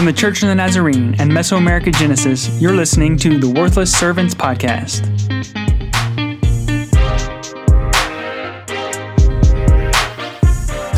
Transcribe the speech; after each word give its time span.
From 0.00 0.06
the 0.06 0.14
Church 0.14 0.42
of 0.42 0.48
the 0.48 0.54
Nazarene 0.54 1.14
and 1.18 1.30
Mesoamerica 1.30 1.94
Genesis, 1.94 2.48
you're 2.58 2.74
listening 2.74 3.18
to 3.18 3.36
the 3.38 3.50
Worthless 3.50 3.92
Servants 3.92 4.34
Podcast. 4.34 5.19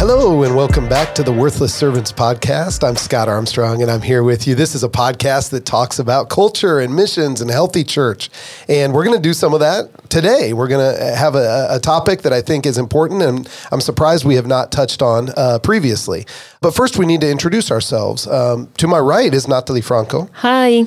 Hello, 0.05 0.43
and 0.43 0.57
welcome 0.57 0.89
back 0.89 1.15
to 1.15 1.23
the 1.23 1.31
Worthless 1.31 1.73
Servants 1.73 2.11
Podcast. 2.11 2.83
I'm 2.83 2.97
Scott 2.97 3.29
Armstrong, 3.29 3.83
and 3.83 3.89
I'm 3.89 4.03
here 4.03 4.25
with 4.25 4.49
you. 4.49 4.57
This 4.57 4.75
is 4.75 4.83
a 4.83 4.89
podcast 4.89 5.51
that 5.51 5.65
talks 5.65 6.01
about 6.01 6.29
culture 6.29 6.81
and 6.81 6.93
missions 6.97 7.41
and 7.41 7.49
healthy 7.49 7.85
church. 7.85 8.29
And 8.69 8.93
we're 8.93 9.05
going 9.05 9.17
to 9.17 9.23
do 9.23 9.33
some 9.33 9.55
of 9.55 9.61
that 9.61 10.11
today. 10.11 10.55
We're 10.55 10.67
going 10.67 10.97
to 10.97 11.15
have 11.15 11.37
a, 11.37 11.69
a, 11.71 11.79
topic 11.79 12.23
that 12.23 12.33
I 12.33 12.43
think 12.43 12.67
is 12.67 12.79
important, 12.79 13.23
and 13.23 13.49
I'm 13.71 13.81
surprised 13.81 14.25
we 14.25 14.35
have 14.35 14.49
not 14.49 14.73
touched 14.73 15.03
on 15.03 15.29
uh, 15.37 15.61
previously. 15.61 16.27
But 16.61 16.75
first, 16.75 16.99
we 16.99 17.07
need 17.07 17.21
to 17.21 17.31
introduce 17.31 17.71
ourselves. 17.71 18.27
Um, 18.27 18.73
to 18.79 18.89
my 18.89 18.99
right 18.99 19.33
is 19.33 19.47
Natalie 19.47 19.83
Franco. 19.83 20.29
Hi. 20.33 20.83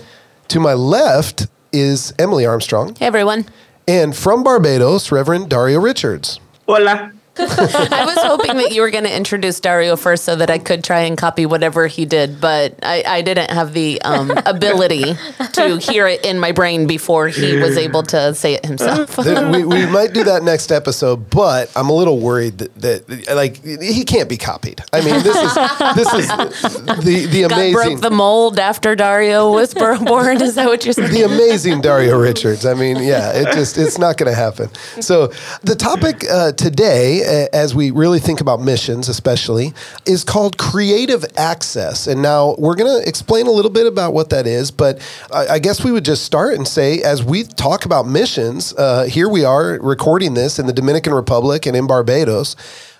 To 0.49 0.59
my 0.59 0.73
left 0.73 1.47
is 1.71 2.13
Emily 2.19 2.45
Armstrong. 2.45 2.95
Hey, 2.95 3.05
everyone. 3.05 3.45
And 3.87 4.13
from 4.13 4.43
Barbados, 4.43 5.09
Reverend 5.09 5.49
Dario 5.49 5.79
Richards. 5.79 6.41
Hola. 6.67 7.13
I 7.39 8.05
was 8.05 8.17
hoping 8.23 8.57
that 8.57 8.71
you 8.71 8.81
were 8.81 8.91
going 8.91 9.03
to 9.03 9.15
introduce 9.15 9.59
Dario 9.59 9.95
first 9.97 10.23
so 10.23 10.35
that 10.37 10.49
I 10.49 10.57
could 10.57 10.83
try 10.83 11.01
and 11.01 11.17
copy 11.17 11.45
whatever 11.45 11.87
he 11.87 12.05
did, 12.05 12.39
but 12.39 12.75
I, 12.81 13.03
I 13.05 13.21
didn't 13.21 13.51
have 13.51 13.73
the 13.73 14.01
um, 14.03 14.31
ability 14.45 15.15
to 15.53 15.77
hear 15.77 16.07
it 16.07 16.25
in 16.25 16.39
my 16.39 16.53
brain 16.53 16.87
before 16.87 17.27
he 17.27 17.57
was 17.57 17.77
able 17.77 18.03
to 18.03 18.33
say 18.35 18.53
it 18.53 18.65
himself. 18.65 19.17
we, 19.17 19.65
we 19.65 19.85
might 19.85 20.13
do 20.13 20.23
that 20.23 20.43
next 20.43 20.71
episode, 20.71 21.29
but 21.29 21.69
I'm 21.75 21.89
a 21.89 21.93
little 21.93 22.19
worried 22.19 22.59
that, 22.59 22.75
that 22.75 23.35
like 23.35 23.63
he 23.63 24.05
can't 24.05 24.29
be 24.29 24.37
copied. 24.37 24.81
I 24.93 25.01
mean, 25.01 25.21
this 25.23 25.35
is 25.35 25.53
this 25.95 26.13
is 26.13 26.27
the 27.03 27.27
the 27.29 27.43
amazing 27.43 27.73
God 27.73 27.89
broke 27.89 28.01
the 28.01 28.11
mold 28.11 28.59
after 28.59 28.95
Dario 28.95 29.51
was 29.51 29.73
born. 30.05 30.41
Is 30.41 30.55
that 30.55 30.67
what 30.67 30.85
you're 30.85 30.93
saying? 30.93 31.11
The 31.11 31.23
amazing 31.23 31.81
Dario 31.81 32.17
Richards. 32.17 32.65
I 32.65 32.73
mean, 32.75 32.97
yeah, 32.97 33.33
it 33.33 33.53
just 33.53 33.77
it's 33.77 33.97
not 33.97 34.17
going 34.17 34.31
to 34.31 34.37
happen. 34.37 34.69
So 35.01 35.27
the 35.63 35.75
topic 35.75 36.23
uh, 36.29 36.53
today 36.53 37.24
as 37.25 37.75
we 37.75 37.91
really 37.91 38.19
think 38.19 38.41
about 38.41 38.61
missions, 38.61 39.09
especially, 39.09 39.73
is 40.05 40.23
called 40.23 40.57
creative 40.57 41.25
access. 41.37 42.07
And 42.07 42.21
now 42.21 42.55
we're 42.57 42.75
going 42.75 43.01
to 43.01 43.07
explain 43.07 43.47
a 43.47 43.51
little 43.51 43.71
bit 43.71 43.87
about 43.87 44.13
what 44.13 44.29
that 44.29 44.47
is. 44.47 44.71
But 44.71 45.01
I, 45.33 45.47
I, 45.47 45.59
guess 45.59 45.83
we 45.83 45.91
would 45.91 46.05
just 46.05 46.23
start 46.23 46.55
and 46.55 46.67
say, 46.67 47.01
as 47.01 47.23
we 47.23 47.43
talk 47.43 47.85
about 47.85 48.07
missions, 48.07 48.73
uh, 48.73 49.03
here 49.03 49.29
we 49.29 49.43
are 49.43 49.79
recording 49.81 50.33
this 50.33 50.59
in 50.59 50.65
the 50.65 50.73
Dominican 50.73 51.13
Republic 51.13 51.65
and 51.65 51.75
in 51.75 51.87
Barbados. 51.87 52.55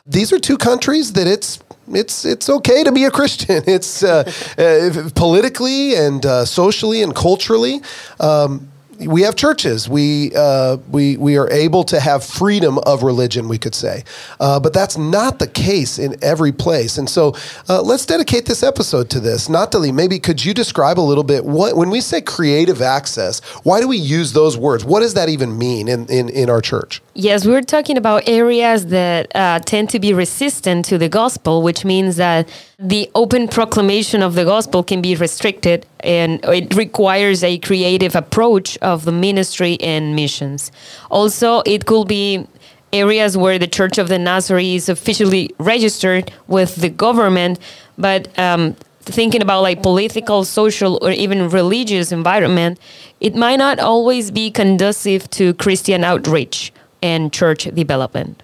These 0.08 0.32
are 0.32 0.39
two 0.39 0.58
countries 0.58 1.14
that 1.14 1.28
it's 1.28 1.60
it's 1.88 2.26
it's 2.26 2.50
okay 2.50 2.84
to 2.84 2.92
be 2.92 3.06
a 3.06 3.12
Christian. 3.12 3.64
It's 3.67 4.04
uh, 4.04 4.23
uh, 4.58 5.10
politically 5.16 5.95
and 5.95 6.26
uh, 6.26 6.45
socially 6.45 7.02
and 7.02 7.16
culturally. 7.16 7.82
Um, 8.20 8.72
we 9.00 9.22
have 9.22 9.36
churches. 9.36 9.90
We 9.90 10.32
uh, 10.36 10.78
we 10.90 11.18
we 11.18 11.38
are 11.38 11.50
able 11.50 11.84
to 11.86 12.00
have 12.00 12.24
freedom 12.24 12.78
of 12.80 13.04
religion. 13.04 13.48
We 13.48 13.58
could 13.58 13.76
say, 13.76 14.04
uh, 14.40 14.60
but 14.60 14.74
that's 14.74 14.98
not 14.98 15.40
the 15.40 15.48
case 15.48 16.00
in 16.00 16.16
every 16.24 16.52
place. 16.52 16.98
And 16.98 17.10
so, 17.10 17.36
uh, 17.70 17.82
let's 17.82 18.06
dedicate 18.06 18.46
this 18.46 18.64
episode 18.64 19.10
to 19.12 19.20
this. 19.20 19.50
Natalie, 19.50 19.92
maybe 19.92 20.20
could 20.20 20.44
you 20.44 20.54
describe 20.54 21.00
a 21.00 21.02
little 21.02 21.23
bit 21.23 21.46
what 21.46 21.76
when 21.76 21.90
we 21.90 22.02
say 22.02 22.22
creative 22.22 22.82
access? 22.82 23.40
Why 23.64 23.82
do 23.82 23.88
we 23.88 23.98
use 23.98 24.34
those 24.34 24.58
words? 24.58 24.86
What 24.86 25.02
does 25.02 25.14
that 25.16 25.30
even 25.30 25.58
mean 25.58 25.88
in 25.88 26.08
in, 26.08 26.30
in 26.30 26.50
our 26.50 26.62
church? 26.62 27.02
Yes, 27.14 27.46
we're 27.46 27.62
talking 27.62 27.98
about 27.98 28.28
areas 28.28 28.88
that 28.88 29.34
uh, 29.36 29.60
tend 29.60 29.90
to 29.92 30.00
be 30.00 30.14
resistant 30.14 30.86
to 30.86 30.98
the 30.98 31.10
gospel, 31.10 31.62
which 31.62 31.86
means 31.86 32.18
that 32.18 32.50
the 32.78 33.10
open 33.16 33.48
proclamation 33.48 34.22
of 34.22 34.36
the 34.36 34.44
gospel 34.44 34.84
can 34.84 35.02
be 35.02 35.16
restricted 35.16 35.86
and 36.06 36.39
it 36.45 36.73
requires 36.75 37.44
a 37.44 37.58
creative 37.58 38.16
approach 38.16 38.77
of 38.77 39.05
the 39.05 39.11
ministry 39.11 39.77
and 39.82 40.16
missions. 40.16 40.71
Also, 41.10 41.61
it 41.66 41.86
could 41.86 42.08
be 42.08 42.48
areas 42.93 43.36
where 43.36 43.60
the 43.60 43.67
Church 43.67 43.98
of 43.98 44.08
the 44.08 44.20
Nazarene 44.20 44.76
is 44.76 44.88
officially 44.88 45.49
registered 45.60 46.32
with 46.48 46.76
the 46.76 46.89
government, 46.89 47.60
but 47.98 48.27
um, 48.39 48.76
thinking 49.02 49.42
about 49.42 49.61
like 49.61 49.83
political, 49.83 50.45
social, 50.45 50.99
or 51.02 51.11
even 51.11 51.49
religious 51.49 52.11
environment, 52.11 52.80
it 53.20 53.36
might 53.36 53.58
not 53.58 53.80
always 53.80 54.32
be 54.32 54.52
conducive 54.52 55.30
to 55.32 55.54
Christian 55.55 56.04
outreach 56.04 56.72
and 57.02 57.33
church 57.33 57.66
development. 57.66 58.42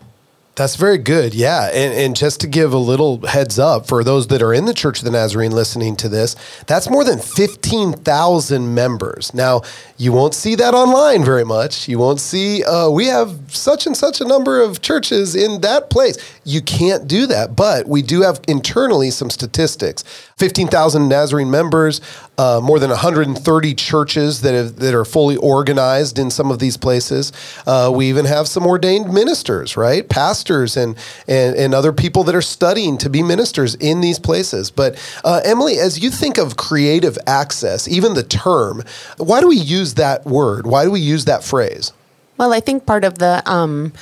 That's 0.61 0.75
very 0.75 0.99
good. 0.99 1.33
Yeah. 1.33 1.71
And, 1.73 1.91
and, 1.91 2.15
just 2.15 2.41
to 2.41 2.47
give 2.47 2.71
a 2.71 2.77
little 2.77 3.25
heads 3.25 3.57
up 3.57 3.87
for 3.87 4.03
those 4.03 4.27
that 4.27 4.43
are 4.43 4.53
in 4.53 4.65
the 4.65 4.75
Church 4.75 4.99
of 4.99 5.05
the 5.05 5.09
Nazarene 5.09 5.53
listening 5.53 5.95
to 5.95 6.07
this, 6.07 6.35
that's 6.67 6.87
more 6.87 7.03
than 7.03 7.17
15,000 7.17 8.75
members. 8.75 9.33
Now, 9.33 9.63
you 9.97 10.11
won't 10.11 10.35
see 10.35 10.53
that 10.53 10.75
online 10.75 11.23
very 11.23 11.43
much. 11.43 11.87
You 11.87 11.97
won't 11.97 12.19
see, 12.19 12.63
uh, 12.63 12.91
we 12.91 13.07
have 13.07 13.39
such 13.47 13.87
and 13.87 13.97
such 13.97 14.21
a 14.21 14.23
number 14.23 14.61
of 14.61 14.83
churches 14.83 15.35
in 15.35 15.61
that 15.61 15.89
place. 15.89 16.15
You 16.43 16.61
can't 16.61 17.07
do 17.07 17.25
that. 17.25 17.55
But 17.55 17.87
we 17.87 18.03
do 18.03 18.21
have 18.21 18.39
internally 18.47 19.09
some 19.09 19.31
statistics 19.31 20.03
15,000 20.37 21.07
Nazarene 21.07 21.51
members, 21.51 22.01
uh, 22.39 22.59
more 22.63 22.79
than 22.79 22.89
130 22.89 23.75
churches 23.75 24.41
that, 24.41 24.55
have, 24.55 24.77
that 24.77 24.95
are 24.95 25.05
fully 25.05 25.37
organized 25.37 26.17
in 26.17 26.31
some 26.31 26.49
of 26.49 26.57
these 26.57 26.77
places. 26.77 27.31
Uh, 27.67 27.91
we 27.93 28.09
even 28.09 28.25
have 28.25 28.47
some 28.47 28.65
ordained 28.65 29.13
ministers, 29.13 29.77
right? 29.77 30.09
Pastors 30.09 30.50
and, 30.77 30.97
and, 31.27 31.55
and 31.55 31.73
other 31.73 31.93
people 31.93 32.23
that 32.25 32.35
are 32.35 32.41
studying 32.41 32.97
to 32.97 33.09
be 33.09 33.23
ministers 33.23 33.75
in 33.75 34.01
these 34.01 34.19
places. 34.19 34.71
But 34.71 34.99
uh, 35.23 35.41
Emily, 35.43 35.79
as 35.79 35.99
you 36.03 36.09
think 36.09 36.37
of 36.37 36.57
creative 36.57 37.17
access, 37.25 37.87
even 37.87 38.13
the 38.13 38.23
term, 38.23 38.83
why 39.17 39.39
do 39.41 39.47
we 39.47 39.57
use 39.57 39.95
that 39.95 40.25
word? 40.25 40.67
Why 40.67 40.83
do 40.83 40.91
we 40.91 40.99
use 40.99 41.25
that 41.25 41.43
phrase? 41.43 41.93
Well, 42.37 42.53
I 42.53 42.59
think 42.59 42.85
part 42.85 43.03
of 43.03 43.19
the 43.19 43.43
um, 43.45 43.93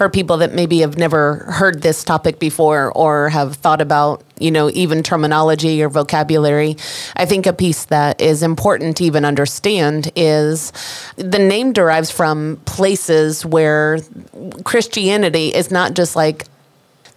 for 0.00 0.08
people 0.08 0.38
that 0.38 0.54
maybe 0.54 0.78
have 0.78 0.96
never 0.96 1.44
heard 1.52 1.82
this 1.82 2.02
topic 2.04 2.38
before 2.38 2.90
or 2.92 3.28
have 3.28 3.56
thought 3.56 3.82
about, 3.82 4.24
you 4.38 4.50
know, 4.50 4.70
even 4.70 5.02
terminology 5.02 5.82
or 5.82 5.90
vocabulary, 5.90 6.74
I 7.16 7.26
think 7.26 7.44
a 7.44 7.52
piece 7.52 7.84
that 7.84 8.18
is 8.18 8.42
important 8.42 8.96
to 8.96 9.04
even 9.04 9.26
understand 9.26 10.10
is 10.16 10.72
the 11.16 11.38
name 11.38 11.74
derives 11.74 12.10
from 12.10 12.62
places 12.64 13.44
where 13.44 13.98
Christianity 14.64 15.48
is 15.48 15.70
not 15.70 15.92
just 15.92 16.16
like 16.16 16.46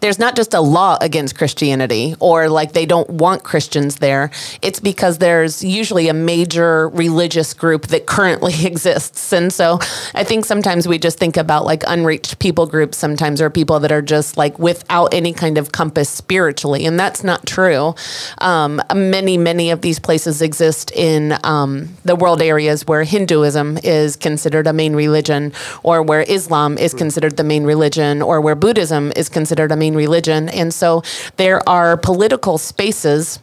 there's 0.03 0.19
not 0.19 0.35
just 0.35 0.53
a 0.53 0.59
law 0.59 0.97
against 0.99 1.37
Christianity 1.37 2.13
or 2.19 2.49
like 2.49 2.73
they 2.73 2.85
don't 2.85 3.09
want 3.09 3.43
Christians 3.43 3.95
there. 3.95 4.31
It's 4.61 4.81
because 4.81 5.19
there's 5.19 5.63
usually 5.63 6.09
a 6.09 6.13
major 6.13 6.89
religious 6.89 7.53
group 7.53 7.87
that 7.87 8.05
currently 8.05 8.65
exists. 8.65 9.31
And 9.31 9.53
so 9.53 9.79
I 10.13 10.25
think 10.25 10.43
sometimes 10.43 10.89
we 10.89 10.99
just 10.99 11.17
think 11.19 11.37
about 11.37 11.63
like 11.63 11.83
unreached 11.87 12.39
people 12.39 12.65
groups 12.65 12.97
sometimes 12.97 13.39
or 13.39 13.49
people 13.49 13.79
that 13.79 13.93
are 13.93 14.01
just 14.01 14.35
like 14.35 14.59
without 14.59 15.13
any 15.13 15.31
kind 15.31 15.57
of 15.57 15.71
compass 15.71 16.09
spiritually. 16.09 16.85
And 16.85 16.99
that's 16.99 17.23
not 17.23 17.45
true. 17.45 17.95
Um, 18.39 18.81
many, 18.93 19.37
many 19.37 19.71
of 19.71 19.79
these 19.79 19.99
places 19.99 20.41
exist 20.41 20.91
in 20.91 21.37
um, 21.45 21.95
the 22.03 22.17
world 22.17 22.41
areas 22.41 22.85
where 22.85 23.05
Hinduism 23.05 23.77
is 23.85 24.17
considered 24.17 24.67
a 24.67 24.73
main 24.73 24.97
religion 24.97 25.53
or 25.81 26.03
where 26.03 26.23
Islam 26.23 26.77
is 26.77 26.93
considered 26.93 27.37
the 27.37 27.45
main 27.45 27.63
religion 27.63 28.21
or 28.21 28.41
where 28.41 28.55
Buddhism 28.55 29.13
is 29.15 29.29
considered 29.29 29.71
a 29.71 29.77
main 29.77 29.92
religion. 29.95 30.49
And 30.49 30.73
so 30.73 31.03
there 31.37 31.67
are 31.67 31.97
political 31.97 32.57
spaces 32.57 33.39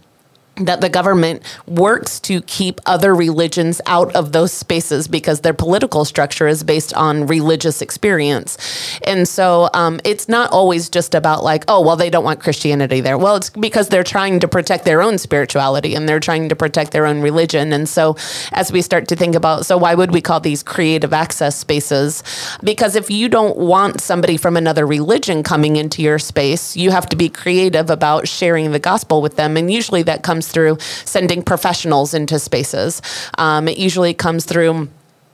that 0.67 0.81
the 0.81 0.89
government 0.89 1.43
works 1.67 2.21
to 2.21 2.43
keep 2.43 2.81
other 2.87 3.15
religions 3.15 3.81
out 3.87 4.15
of 4.15 4.33
those 4.33 4.53
spaces 4.53 5.09
because 5.09 5.41
their 5.41 5.55
political 5.55 6.05
structure 6.05 6.47
is 6.47 6.63
based 6.63 6.95
on 6.95 7.27
religious 7.27 7.83
experience. 7.83 8.59
And 9.05 9.27
so 9.27 9.69
um, 9.75 10.01
it's 10.05 10.29
not 10.29 10.51
always 10.51 10.89
just 10.89 11.15
about 11.15 11.43
like, 11.43 11.65
oh, 11.69 11.81
well, 11.81 11.97
they 11.97 12.11
don't 12.11 12.25
want 12.25 12.41
Christianity 12.41 13.01
there. 13.01 13.19
Well, 13.19 13.37
it's 13.37 13.51
because 13.51 13.89
they're 13.89 14.05
trying 14.05 14.41
to 14.41 14.49
protect 14.49 14.85
their 14.85 15.03
own 15.03 15.19
spirituality 15.19 15.95
and 15.95 16.09
they're 16.09 16.21
trying 16.21 16.49
to 16.49 16.57
protect 16.57 16.93
their 16.93 17.07
own 17.07 17.21
religion. 17.21 17.73
And 17.73 17.89
so 17.89 18.17
as 18.53 18.73
we 18.73 18.83
start 18.83 19.09
to 19.09 19.17
think 19.17 19.35
about, 19.35 19.67
so 19.67 19.79
why 19.79 19.95
would 19.95 20.13
we 20.13 20.21
call 20.21 20.41
these 20.41 20.63
creative 20.63 21.13
access 21.13 21.57
spaces? 21.57 22.23
Because 22.63 22.97
if 22.97 23.11
you 23.11 23.29
don't 23.29 23.57
want 23.57 24.01
somebody 24.01 24.37
from 24.37 24.57
another 24.57 24.87
religion 24.87 25.43
coming 25.43 25.77
into 25.77 26.03
your 26.03 26.19
space, 26.19 26.77
you 26.77 26.91
have 26.91 27.09
to 27.09 27.17
be 27.17 27.29
creative 27.29 27.91
about 27.91 28.29
sharing 28.29 28.73
the 28.73 28.79
gospel 28.79 29.23
with 29.23 29.37
them. 29.37 29.57
And 29.57 29.71
usually 29.71 30.03
that 30.05 30.23
comes 30.23 30.50
through 30.51 30.79
sending 31.05 31.43
professionals 31.43 32.15
into 32.15 32.39
spaces. 32.39 33.03
Um, 33.39 33.69
it 33.69 33.79
usually 33.79 34.15
comes 34.15 34.45
through 34.45 34.89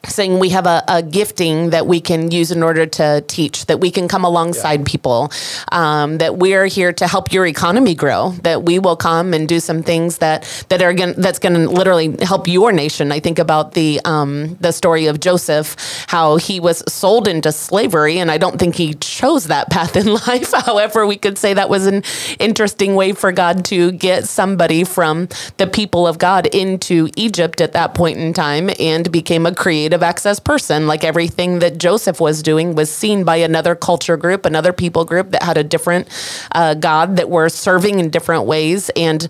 saying 0.08 0.38
we 0.38 0.50
have 0.50 0.66
a, 0.66 0.82
a, 0.88 1.02
gifting 1.02 1.70
that 1.70 1.86
we 1.86 2.00
can 2.00 2.30
use 2.30 2.50
in 2.50 2.62
order 2.62 2.86
to 2.86 3.22
teach, 3.28 3.66
that 3.66 3.80
we 3.80 3.90
can 3.90 4.08
come 4.08 4.24
alongside 4.24 4.80
yeah. 4.80 4.86
people, 4.86 5.32
um, 5.72 6.18
that 6.18 6.36
we're 6.36 6.66
here 6.66 6.92
to 6.92 7.06
help 7.06 7.32
your 7.32 7.46
economy 7.46 7.94
grow, 7.94 8.30
that 8.42 8.64
we 8.64 8.78
will 8.78 8.96
come 8.96 9.32
and 9.34 9.48
do 9.48 9.60
some 9.60 9.82
things 9.82 10.18
that 10.18 10.66
that 10.68 10.82
are 10.82 10.92
going 10.92 11.14
that's 11.16 11.38
going 11.38 11.54
to 11.54 11.68
literally 11.68 12.16
help 12.22 12.48
your 12.48 12.72
nation. 12.72 13.12
I 13.12 13.20
think 13.20 13.38
about 13.38 13.72
the 13.72 14.00
um, 14.04 14.56
the 14.60 14.72
story 14.72 15.06
of 15.06 15.20
Joseph, 15.20 15.76
how 16.08 16.36
he 16.36 16.60
was 16.60 16.82
sold 16.92 17.28
into 17.28 17.52
slavery, 17.52 18.18
and 18.18 18.30
I 18.30 18.38
don't 18.38 18.58
think 18.58 18.74
he 18.74 18.94
chose 18.94 19.46
that 19.46 19.70
path 19.76 19.96
in 19.96 20.06
life. 20.06 20.52
However, 20.66 21.06
we 21.06 21.16
could 21.16 21.38
say 21.38 21.54
that 21.54 21.68
was 21.68 21.86
an 21.86 22.02
interesting 22.38 22.94
way 22.94 23.12
for 23.12 23.32
God 23.32 23.64
to 23.66 23.92
get 23.92 24.24
somebody 24.24 24.84
from 24.84 25.28
the 25.56 25.66
people 25.66 26.06
of 26.06 26.18
God 26.18 26.46
into 26.46 27.08
Egypt 27.16 27.60
at 27.60 27.72
that 27.72 27.94
point 27.94 28.18
in 28.18 28.32
time, 28.32 28.70
and 28.78 29.10
became 29.10 29.46
a 29.46 29.54
creative 29.54 29.95
of 29.96 30.04
access 30.04 30.38
person. 30.38 30.86
Like 30.86 31.02
everything 31.02 31.58
that 31.58 31.78
Joseph 31.78 32.20
was 32.20 32.42
doing 32.42 32.76
was 32.76 32.88
seen 32.92 33.24
by 33.24 33.36
another 33.36 33.74
culture 33.74 34.16
group, 34.16 34.46
another 34.46 34.72
people 34.72 35.04
group 35.04 35.32
that 35.32 35.42
had 35.42 35.56
a 35.56 35.64
different 35.64 36.06
uh, 36.52 36.74
God 36.74 37.16
that 37.16 37.28
were 37.28 37.48
serving 37.48 37.98
in 37.98 38.10
different 38.10 38.44
ways. 38.44 38.90
And 38.94 39.26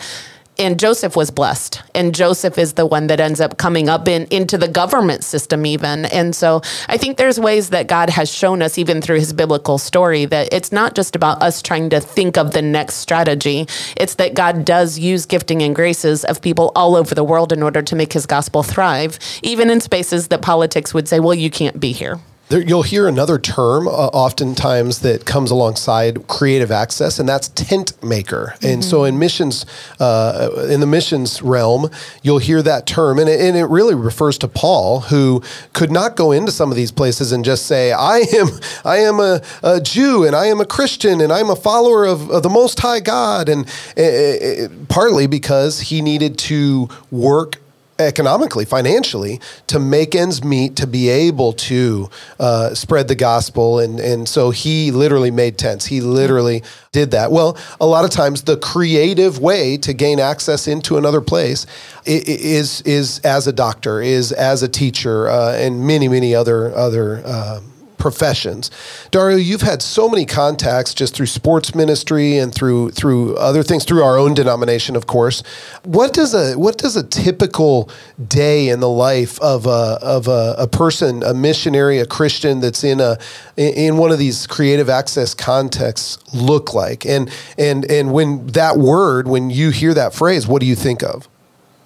and 0.59 0.79
Joseph 0.79 1.17
was 1.17 1.31
blessed. 1.31 1.83
And 1.95 2.15
Joseph 2.15 2.59
is 2.59 2.75
the 2.75 2.87
one 2.87 3.07
that 3.09 3.21
ends 3.21 3.41
up 3.41 3.59
coming 3.59 3.89
up 3.89 4.09
in 4.09 4.27
into 4.31 4.59
the 4.59 4.69
government 4.69 5.25
system 5.25 5.67
even. 5.67 6.07
And 6.07 6.35
so 6.35 6.63
I 6.89 6.97
think 6.97 7.17
there's 7.17 7.39
ways 7.39 7.71
that 7.71 7.87
God 7.87 8.11
has 8.11 8.31
shown 8.33 8.63
us 8.63 8.79
even 8.79 9.01
through 9.01 9.19
his 9.19 9.33
biblical 9.33 9.79
story 9.79 10.25
that 10.27 10.53
it's 10.53 10.73
not 10.73 10.95
just 10.95 11.17
about 11.17 11.43
us 11.43 11.63
trying 11.63 11.91
to 11.91 12.01
think 12.01 12.37
of 12.37 12.53
the 12.53 12.63
next 12.63 12.97
strategy. 12.97 13.67
It's 13.97 14.15
that 14.17 14.35
God 14.35 14.65
does 14.65 14.99
use 14.99 15.27
gifting 15.27 15.63
and 15.63 15.75
graces 15.75 16.25
of 16.25 16.41
people 16.41 16.73
all 16.75 16.97
over 16.97 17.15
the 17.15 17.25
world 17.25 17.53
in 17.53 17.63
order 17.63 17.83
to 17.83 17.97
make 17.97 18.13
his 18.13 18.27
gospel 18.27 18.63
thrive, 18.63 19.19
even 19.43 19.71
in 19.71 19.81
spaces 19.81 20.29
that 20.29 20.43
politics 20.43 20.93
would 20.95 21.09
say, 21.09 21.21
well, 21.21 21.35
you 21.35 21.51
can't 21.51 21.79
be 21.81 21.93
here. 21.93 22.19
There, 22.49 22.61
you'll 22.61 22.85
hear 22.85 23.09
another 23.09 23.41
term 23.41 23.89
uh, 23.89 23.91
oftentimes 23.91 25.01
that 25.01 25.25
comes 25.27 25.51
alongside 25.51 26.29
creative 26.29 26.71
access, 26.71 27.19
and 27.19 27.29
that's 27.29 27.49
tent 27.49 28.01
maker. 28.05 28.55
Mm-hmm. 28.55 28.67
And 28.67 28.85
so, 28.85 29.03
in 29.03 29.19
missions, 29.19 29.67
uh, 29.99 30.67
in 30.71 30.79
the 30.79 30.87
missions 30.87 31.43
realm, 31.43 31.91
you'll 32.23 32.39
hear 32.39 32.63
that 32.63 32.87
term, 32.87 33.19
and 33.19 33.29
it, 33.29 33.41
and 33.41 33.57
it, 33.57 33.65
really 33.65 33.97
refers 33.97 34.39
to 34.39 34.49
Paul, 34.49 35.01
who 35.01 35.43
could 35.73 35.91
not 35.91 36.15
go 36.15 36.31
into 36.31 36.53
some 36.53 36.71
of 36.71 36.77
these 36.77 36.93
places 36.93 37.33
and 37.33 37.45
just 37.45 37.67
say, 37.67 37.91
"I 37.91 38.19
am, 38.19 38.49
I 38.85 38.99
am 38.99 39.19
a, 39.19 39.43
a 39.65 39.81
Jew, 39.81 40.25
and 40.25 40.37
I 40.37 40.47
am 40.47 40.61
a 40.61 40.67
Christian, 40.67 41.21
and 41.21 41.33
I'm 41.33 41.51
a 41.51 41.57
follower 41.57 42.05
of, 42.05 42.31
of 42.31 42.45
the 42.45 42.49
Most 42.49 42.79
High 42.79 43.01
God," 43.01 43.49
and 43.49 43.67
uh, 43.99 44.69
partly 44.89 45.27
because 45.27 45.81
he 45.81 46.01
needed 46.01 46.39
to 46.39 46.89
work 47.11 47.57
economically, 47.99 48.65
financially, 48.65 49.41
to 49.67 49.79
make 49.79 50.15
ends 50.15 50.45
meet, 50.45 50.77
to 50.77 50.87
be 50.87 51.09
able 51.09 51.53
to 51.53 52.09
uh, 52.39 52.75
spread 52.75 53.09
the 53.09 53.15
gospel. 53.15 53.79
And, 53.79 54.01
and 54.01 54.29
so 54.29 54.51
he 54.51 54.91
literally 54.91 55.31
made 55.31 55.59
tents. 55.59 55.87
He 55.87 56.01
literally 56.01 56.63
did 56.93 57.11
that. 57.13 57.31
Well, 57.31 57.57
a 57.81 57.87
lot 57.87 58.05
of 58.05 58.11
times 58.11 58.43
the 58.43 58.57
creative 58.57 59.39
way 59.39 59.77
to 59.79 59.93
gain 59.93 60.21
access 60.21 60.67
into 60.69 60.97
another 60.97 61.21
place 61.21 61.67
is, 62.05 62.83
is 62.83 63.21
as 63.21 63.47
a 63.47 63.53
doctor, 63.53 64.01
is 64.01 64.33
as 64.33 64.63
a 64.63 64.69
teacher, 64.69 65.29
uh, 65.29 65.55
and 65.55 65.87
many, 65.87 66.09
many 66.09 66.35
other, 66.35 66.75
other 66.75 67.23
uh, 67.25 67.61
professions. 67.99 68.71
Dario, 69.11 69.37
you've 69.37 69.63
had 69.63 69.83
so 69.83 70.09
many 70.09 70.25
contacts 70.25 70.95
just 70.95 71.15
through 71.15 71.27
sports 71.27 71.75
ministry 71.75 72.39
and 72.39 72.55
through 72.55 72.91
through 72.91 73.37
other 73.37 73.63
things, 73.63 73.85
through 73.85 74.03
our 74.03 74.19
own 74.19 74.35
denomination, 74.35 74.97
of 74.97 75.07
course. 75.07 75.43
What 75.85 76.13
does 76.13 76.35
a 76.35 76.59
what 76.59 76.79
does 76.79 76.97
a 76.97 77.03
typical 77.03 77.91
day 78.29 78.69
in 78.69 78.81
the 78.81 78.89
life 78.89 79.41
of 79.41 79.67
a 79.67 79.99
of 80.03 80.29
a, 80.29 80.55
a 80.59 80.67
person, 80.67 81.23
a 81.23 81.35
missionary, 81.35 81.99
a 81.99 82.07
Christian 82.07 82.61
that's 82.61 82.85
in 82.85 83.01
a 83.01 83.19
in 83.57 83.97
one 83.97 84.13
of 84.13 84.19
these 84.19 84.47
creative 84.47 84.89
access 84.89 85.35
contexts 85.35 86.19
look 86.35 86.75
like? 86.75 87.07
And 87.07 87.31
and 87.59 87.91
and 87.91 88.13
when 88.13 88.47
that 88.49 88.77
word, 88.77 89.29
when 89.29 89.51
you 89.51 89.71
hear 89.71 89.95
that 89.95 90.15
phrase, 90.15 90.47
what 90.47 90.61
do 90.61 90.67
you 90.67 90.77
think 90.77 91.03
of? 91.03 91.29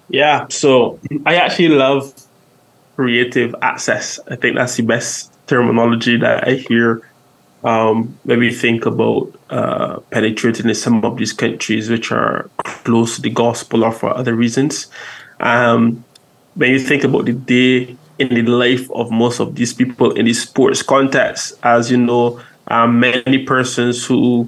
Yeah, 0.09 0.47
so 0.49 0.99
I 1.25 1.35
actually 1.35 1.69
love 1.69 2.13
creative 2.95 3.55
access. 3.61 4.19
I 4.29 4.35
think 4.35 4.57
that's 4.57 4.75
the 4.75 4.83
best 4.83 5.30
terminology 5.51 6.15
that 6.15 6.47
I 6.47 6.53
hear 6.55 7.01
um, 7.65 8.17
maybe 8.23 8.51
think 8.53 8.85
about 8.85 9.37
uh, 9.49 9.99
penetrating 10.09 10.69
in 10.69 10.75
some 10.75 11.03
of 11.03 11.17
these 11.17 11.33
countries 11.33 11.89
which 11.89 12.09
are 12.11 12.49
close 12.85 13.17
to 13.17 13.21
the 13.21 13.29
gospel 13.29 13.83
or 13.83 13.91
for 13.91 14.15
other 14.17 14.33
reasons. 14.33 14.87
Um, 15.41 16.03
when 16.55 16.71
you 16.71 16.79
think 16.79 17.03
about 17.03 17.25
the 17.25 17.33
day 17.33 17.97
in 18.17 18.29
the 18.33 18.43
life 18.43 18.89
of 18.91 19.11
most 19.11 19.39
of 19.41 19.55
these 19.55 19.73
people 19.73 20.11
in 20.13 20.25
the 20.25 20.33
sports 20.33 20.81
context, 20.81 21.53
as 21.63 21.91
you 21.91 21.97
know, 21.97 22.39
um, 22.67 22.99
many 22.99 23.45
persons 23.45 24.05
who 24.05 24.47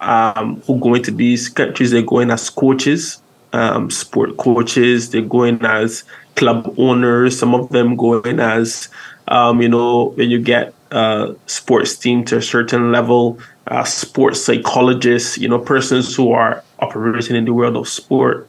um, 0.00 0.60
who 0.66 0.78
go 0.80 0.94
into 0.94 1.12
these 1.12 1.48
countries, 1.48 1.92
they're 1.92 2.02
going 2.02 2.30
as 2.30 2.50
coaches, 2.50 3.22
um, 3.52 3.90
sport 3.90 4.36
coaches, 4.36 5.10
they're 5.10 5.22
going 5.22 5.64
as 5.64 6.04
club 6.36 6.74
owners, 6.76 7.38
some 7.38 7.54
of 7.54 7.68
them 7.70 7.96
going 7.96 8.40
as 8.40 8.88
um, 9.32 9.62
you 9.62 9.68
know, 9.68 10.10
when 10.10 10.30
you 10.30 10.38
get 10.38 10.74
uh, 10.90 11.32
sports 11.46 11.96
team 11.96 12.22
to 12.26 12.36
a 12.36 12.42
certain 12.42 12.92
level, 12.92 13.38
uh, 13.66 13.82
sports 13.82 14.44
psychologists, 14.44 15.38
you 15.38 15.48
know, 15.48 15.58
persons 15.58 16.14
who 16.14 16.32
are 16.32 16.62
operating 16.80 17.34
in 17.34 17.46
the 17.46 17.54
world 17.54 17.76
of 17.76 17.88
sport. 17.88 18.46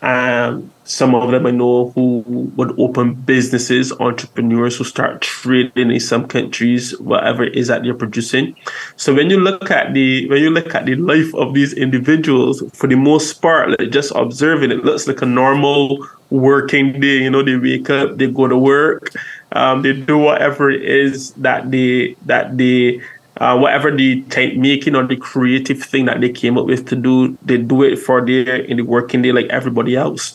Um, 0.00 0.70
some 0.84 1.14
of 1.14 1.30
them 1.30 1.46
I 1.46 1.50
know 1.50 1.90
who 1.90 2.22
would 2.56 2.78
open 2.78 3.14
businesses, 3.14 3.92
entrepreneurs 4.00 4.76
who 4.76 4.84
start 4.84 5.22
trading 5.22 5.90
in 5.90 6.00
some 6.00 6.26
countries, 6.26 6.98
whatever 7.00 7.44
it 7.44 7.54
is 7.54 7.68
that 7.68 7.82
they're 7.82 7.94
producing. 7.94 8.56
So 8.96 9.14
when 9.14 9.28
you 9.30 9.40
look 9.40 9.70
at 9.70 9.94
the 9.94 10.28
when 10.28 10.42
you 10.42 10.50
look 10.50 10.74
at 10.74 10.86
the 10.86 10.96
life 10.96 11.34
of 11.34 11.54
these 11.54 11.72
individuals, 11.74 12.62
for 12.74 12.86
the 12.86 12.96
most 12.96 13.40
part, 13.42 13.78
like 13.78 13.90
just 13.90 14.12
observing, 14.14 14.72
it 14.72 14.84
looks 14.84 15.06
like 15.06 15.22
a 15.22 15.26
normal 15.26 16.06
working 16.30 17.00
day. 17.00 17.22
You 17.22 17.30
know, 17.30 17.42
they 17.42 17.56
wake 17.56 17.88
up, 17.88 18.16
they 18.18 18.26
go 18.26 18.46
to 18.46 18.58
work, 18.58 19.10
um, 19.54 19.82
they 19.82 19.92
do 19.92 20.18
whatever 20.18 20.70
it 20.70 20.82
is 20.82 21.30
that 21.32 21.70
they 21.70 22.16
that 22.26 22.58
they 22.58 23.00
uh, 23.38 23.58
whatever 23.58 23.90
the 23.90 24.24
making 24.56 24.94
or 24.94 25.04
the 25.06 25.16
creative 25.16 25.82
thing 25.82 26.04
that 26.04 26.20
they 26.20 26.28
came 26.28 26.56
up 26.56 26.66
with 26.66 26.86
to 26.88 26.96
do, 26.96 27.36
they 27.42 27.56
do 27.56 27.82
it 27.82 27.96
for 27.96 28.24
their 28.24 28.56
in 28.56 28.76
the 28.76 28.84
working 28.84 29.22
day 29.22 29.32
like 29.32 29.46
everybody 29.46 29.96
else. 29.96 30.34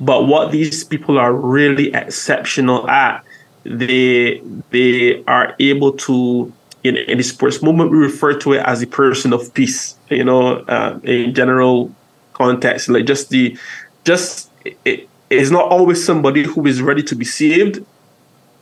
But 0.00 0.26
what 0.26 0.52
these 0.52 0.84
people 0.84 1.18
are 1.18 1.32
really 1.32 1.92
exceptional 1.94 2.88
at, 2.88 3.24
they 3.64 4.42
they 4.70 5.22
are 5.24 5.54
able 5.58 5.92
to 5.92 6.52
in, 6.82 6.96
in 6.96 7.16
the 7.16 7.24
sports 7.24 7.62
movement 7.62 7.90
we 7.90 7.98
refer 7.98 8.38
to 8.40 8.52
it 8.54 8.62
as 8.64 8.80
the 8.80 8.86
person 8.86 9.32
of 9.32 9.52
peace. 9.54 9.96
You 10.10 10.24
know, 10.24 10.56
uh, 10.68 10.98
in 11.02 11.34
general 11.34 11.94
context, 12.34 12.88
like 12.88 13.06
just 13.06 13.30
the 13.30 13.56
just 14.04 14.50
it 14.84 15.08
is 15.30 15.50
not 15.50 15.70
always 15.70 16.04
somebody 16.04 16.42
who 16.42 16.66
is 16.66 16.82
ready 16.82 17.02
to 17.02 17.14
be 17.14 17.24
saved 17.24 17.84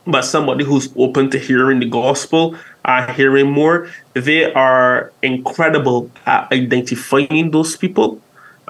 but 0.05 0.23
somebody 0.23 0.65
who's 0.65 0.89
open 0.97 1.29
to 1.31 1.39
hearing 1.39 1.79
the 1.79 1.85
gospel, 1.85 2.55
uh, 2.85 3.11
hearing 3.13 3.49
more, 3.49 3.89
they 4.13 4.51
are 4.53 5.11
incredible 5.21 6.11
at 6.25 6.51
identifying 6.51 7.51
those 7.51 7.77
people, 7.77 8.21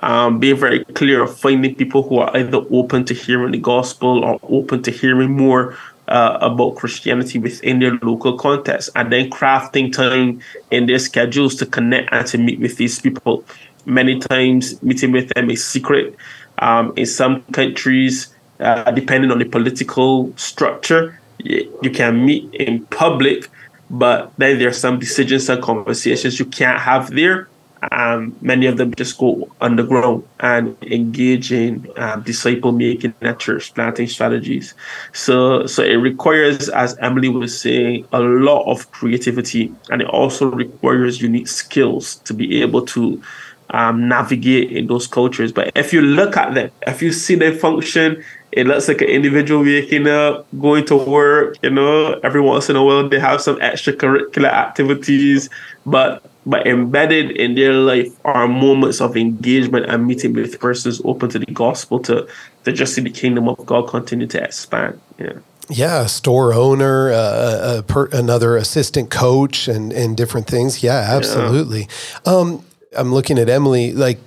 um, 0.04 0.40
being 0.40 0.58
very 0.58 0.84
clear 0.94 1.24
of 1.24 1.38
finding 1.38 1.74
people 1.76 2.04
who 2.04 2.20
are 2.20 2.36
either 2.38 2.62
open 2.72 3.06
to 3.06 3.14
hearing 3.14 3.52
the 3.52 3.58
gospel 3.58 4.24
or 4.24 4.40
open 4.44 4.84
to 4.84 4.92
hearing 4.92 5.32
more 5.32 5.76
uh, 6.08 6.38
about 6.42 6.76
Christianity 6.76 7.40
within 7.40 7.80
their 7.80 7.98
local 8.02 8.38
context, 8.38 8.90
and 8.96 9.12
then 9.12 9.30
crafting 9.30 9.92
time 9.92 10.42
in 10.70 10.86
their 10.86 11.00
schedules 11.00 11.56
to 11.56 11.66
connect 11.66 12.10
and 12.12 12.28
to 12.28 12.38
meet 12.38 12.60
with 12.60 12.78
these 12.78 13.00
people. 13.00 13.44
Many 13.86 14.20
times, 14.20 14.82
meeting 14.84 15.12
with 15.12 15.30
them 15.30 15.50
is 15.50 15.66
secret. 15.66 16.16
Um, 16.60 16.94
in 16.96 17.06
some 17.06 17.42
countries, 17.52 18.34
uh, 18.60 18.92
depending 18.92 19.32
on 19.32 19.40
the 19.40 19.46
political 19.46 20.32
structure, 20.38 21.20
you 21.40 21.92
can 21.92 22.26
meet 22.26 22.54
in 22.54 22.86
public, 22.88 23.50
but 23.90 24.32
then 24.38 24.60
there's 24.60 24.78
some 24.78 25.00
decisions 25.00 25.50
and 25.50 25.62
conversations 25.62 26.40
you 26.40 26.46
can't 26.46 26.80
have 26.80 27.12
there. 27.12 27.48
Um, 27.92 28.34
many 28.40 28.66
of 28.68 28.78
them 28.78 28.94
just 28.96 29.18
go 29.18 29.52
underground 29.60 30.24
and 30.40 30.78
engage 30.84 31.52
in 31.52 31.86
um, 31.98 32.22
disciple 32.24 32.72
making 32.72 33.14
at 33.22 33.40
church 33.40 33.74
planting 33.74 34.08
strategies. 34.08 34.74
So, 35.12 35.66
so 35.66 35.84
it 35.84 35.96
requires, 35.96 36.70
as 36.70 36.98
Emily 37.00 37.28
was 37.28 37.60
saying, 37.60 38.08
a 38.14 38.22
lot 38.22 38.72
of 38.72 38.90
creativity, 38.92 39.74
and 39.90 40.02
it 40.02 40.08
also 40.08 40.50
requires 40.50 41.22
unique 41.22 41.50
skills 41.50 42.16
to 42.24 42.34
be 42.34 42.62
able 42.62 42.86
to 42.86 43.22
um, 43.70 44.08
navigate 44.08 44.72
in 44.72 44.88
those 44.88 45.08
cultures. 45.08 45.52
But 45.52 45.72
if 45.76 45.94
you 45.94 46.02
look 46.02 46.38
at 46.38 46.54
them, 46.54 46.72
if 46.88 47.02
you 47.02 47.12
see 47.12 47.36
them 47.36 47.58
function 47.58 48.24
it 48.56 48.68
looks 48.68 48.88
like 48.88 49.02
an 49.02 49.08
individual 49.08 49.64
waking 49.64 50.08
up, 50.08 50.46
going 50.60 50.86
to 50.86 50.96
work, 50.96 51.58
you 51.64 51.72
know, 51.72 52.20
every 52.24 52.42
once 52.42 52.70
in 52.70 52.76
a 52.76 52.84
while 52.84 53.08
they 53.10 53.20
have 53.20 53.42
some 53.42 53.58
extracurricular 53.58 54.52
activities, 54.52 55.50
but 55.86 56.24
but 56.46 56.68
embedded 56.68 57.32
in 57.32 57.56
their 57.56 57.74
life 57.74 58.14
are 58.26 58.48
moments 58.48 59.00
of 59.00 59.16
engagement 59.16 59.86
and 59.88 60.06
meeting 60.06 60.34
with 60.34 60.60
persons 60.60 61.02
open 61.06 61.30
to 61.30 61.40
the 61.40 61.48
gospel 61.48 62.00
to 62.02 62.28
to 62.66 62.72
just 62.72 62.94
see 62.94 63.02
the 63.02 63.10
kingdom 63.10 63.48
of 63.48 63.66
God 63.66 63.88
continue 63.88 64.28
to 64.28 64.44
expand. 64.44 65.00
Yeah. 65.18 65.34
Yeah, 65.70 66.02
a 66.02 66.10
store 66.10 66.54
owner, 66.54 67.10
uh, 67.12 67.78
a 67.78 67.84
per, 67.84 68.08
another 68.08 68.58
assistant 68.58 69.10
coach, 69.10 69.70
and 69.70 69.94
and 69.94 70.16
different 70.16 70.46
things. 70.46 70.84
Yeah, 70.84 71.08
absolutely. 71.10 71.88
Um, 72.26 72.66
I'm 72.96 73.14
looking 73.14 73.38
at 73.40 73.50
Emily. 73.50 73.92
Like 73.94 74.20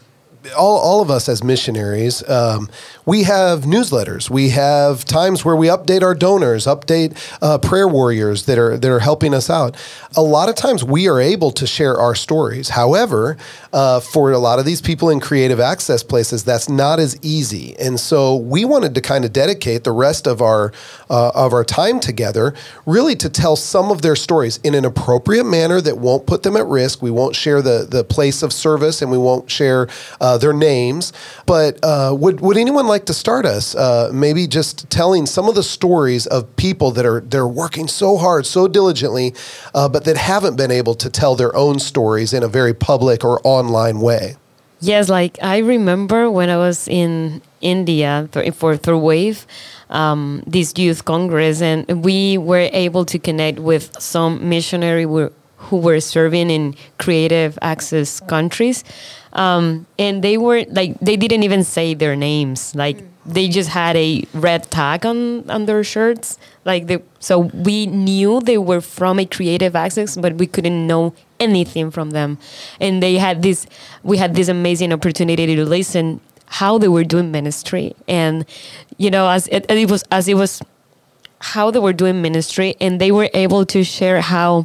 all, 0.56 0.78
all 0.78 1.00
of 1.00 1.10
us 1.10 1.28
as 1.28 1.42
missionaries, 1.42 2.28
um, 2.28 2.68
we 3.04 3.22
have 3.22 3.60
newsletters. 3.60 4.28
We 4.28 4.50
have 4.50 5.04
times 5.04 5.44
where 5.44 5.54
we 5.56 5.68
update 5.68 6.02
our 6.02 6.14
donors, 6.14 6.66
update 6.66 7.16
uh, 7.40 7.58
prayer 7.58 7.86
warriors 7.86 8.46
that 8.46 8.58
are 8.58 8.76
that 8.76 8.90
are 8.90 8.98
helping 8.98 9.32
us 9.32 9.48
out. 9.48 9.76
A 10.16 10.22
lot 10.22 10.48
of 10.48 10.56
times 10.56 10.82
we 10.82 11.08
are 11.08 11.20
able 11.20 11.52
to 11.52 11.66
share 11.66 11.96
our 11.96 12.14
stories. 12.14 12.70
However, 12.70 13.36
uh, 13.72 14.00
for 14.00 14.32
a 14.32 14.38
lot 14.38 14.58
of 14.58 14.64
these 14.64 14.80
people 14.80 15.08
in 15.10 15.20
creative 15.20 15.60
access 15.60 16.02
places, 16.02 16.42
that's 16.42 16.68
not 16.68 16.98
as 16.98 17.16
easy. 17.22 17.76
And 17.78 18.00
so 18.00 18.36
we 18.36 18.64
wanted 18.64 18.94
to 18.96 19.00
kind 19.00 19.24
of 19.24 19.32
dedicate 19.32 19.84
the 19.84 19.92
rest 19.92 20.26
of 20.26 20.42
our 20.42 20.72
uh, 21.08 21.30
of 21.34 21.52
our 21.52 21.64
time 21.64 22.00
together, 22.00 22.54
really 22.86 23.14
to 23.16 23.28
tell 23.28 23.54
some 23.54 23.90
of 23.90 24.02
their 24.02 24.16
stories 24.16 24.58
in 24.64 24.74
an 24.74 24.84
appropriate 24.84 25.44
manner 25.44 25.80
that 25.80 25.98
won't 25.98 26.26
put 26.26 26.42
them 26.42 26.56
at 26.56 26.66
risk. 26.66 27.02
We 27.02 27.12
won't 27.12 27.36
share 27.36 27.62
the 27.62 27.86
the 27.88 28.02
place 28.02 28.42
of 28.42 28.52
service, 28.52 29.00
and 29.00 29.12
we 29.12 29.18
won't 29.18 29.48
share 29.48 29.88
uh, 30.20 30.35
their 30.38 30.52
names. 30.52 31.12
But 31.46 31.78
uh, 31.82 32.14
would 32.18 32.40
would 32.40 32.56
anyone 32.56 32.86
like 32.86 33.06
to 33.06 33.14
start 33.14 33.46
us? 33.46 33.74
Uh, 33.74 34.10
maybe 34.12 34.46
just 34.46 34.88
telling 34.90 35.26
some 35.26 35.48
of 35.48 35.54
the 35.54 35.62
stories 35.62 36.26
of 36.26 36.54
people 36.56 36.90
that 36.92 37.06
are 37.06 37.20
they're 37.20 37.46
working 37.46 37.88
so 37.88 38.16
hard, 38.16 38.46
so 38.46 38.68
diligently, 38.68 39.34
uh, 39.74 39.88
but 39.88 40.04
that 40.04 40.16
haven't 40.16 40.56
been 40.56 40.70
able 40.70 40.94
to 40.94 41.10
tell 41.10 41.36
their 41.36 41.54
own 41.54 41.78
stories 41.78 42.32
in 42.32 42.42
a 42.42 42.48
very 42.48 42.74
public 42.74 43.24
or 43.24 43.40
online 43.44 44.00
way. 44.00 44.36
Yes, 44.80 45.08
like 45.08 45.38
I 45.42 45.58
remember 45.58 46.30
when 46.30 46.50
I 46.50 46.58
was 46.58 46.86
in 46.86 47.40
India 47.62 48.28
for 48.54 48.76
Third 48.76 48.98
Wave, 48.98 49.46
um, 49.88 50.42
this 50.46 50.74
youth 50.76 51.04
congress, 51.04 51.62
and 51.62 52.04
we 52.04 52.36
were 52.36 52.68
able 52.72 53.04
to 53.06 53.18
connect 53.18 53.58
with 53.58 53.90
some 54.00 54.48
missionary 54.48 55.04
who 55.04 55.76
were 55.78 56.00
serving 56.00 56.50
in 56.50 56.74
creative 56.98 57.58
access 57.62 58.20
countries. 58.20 58.84
Um, 59.36 59.86
and 59.98 60.24
they 60.24 60.38
were 60.38 60.64
like, 60.70 60.98
they 61.00 61.16
didn't 61.16 61.44
even 61.44 61.62
say 61.62 61.94
their 61.94 62.16
names. 62.16 62.74
Like, 62.74 62.98
they 63.26 63.48
just 63.48 63.68
had 63.68 63.96
a 63.96 64.24
red 64.32 64.70
tag 64.70 65.04
on, 65.04 65.48
on 65.50 65.66
their 65.66 65.84
shirts. 65.84 66.38
Like, 66.64 66.86
they, 66.86 67.02
so 67.18 67.38
we 67.38 67.86
knew 67.86 68.40
they 68.40 68.56
were 68.56 68.80
from 68.80 69.18
a 69.18 69.26
creative 69.26 69.76
access, 69.76 70.16
but 70.16 70.34
we 70.34 70.46
couldn't 70.46 70.86
know 70.86 71.12
anything 71.38 71.90
from 71.90 72.10
them. 72.10 72.38
And 72.80 73.02
they 73.02 73.18
had 73.18 73.42
this, 73.42 73.66
we 74.02 74.16
had 74.16 74.34
this 74.34 74.48
amazing 74.48 74.92
opportunity 74.92 75.54
to 75.54 75.64
listen 75.64 76.20
how 76.46 76.78
they 76.78 76.88
were 76.88 77.04
doing 77.04 77.30
ministry. 77.30 77.94
And, 78.08 78.46
you 78.96 79.10
know, 79.10 79.28
as 79.28 79.48
it, 79.48 79.70
it 79.70 79.90
was, 79.90 80.02
as 80.10 80.28
it 80.28 80.34
was 80.34 80.62
how 81.40 81.70
they 81.70 81.80
were 81.80 81.92
doing 81.92 82.22
ministry, 82.22 82.74
and 82.80 83.00
they 83.00 83.12
were 83.12 83.28
able 83.34 83.66
to 83.66 83.84
share 83.84 84.20
how 84.20 84.64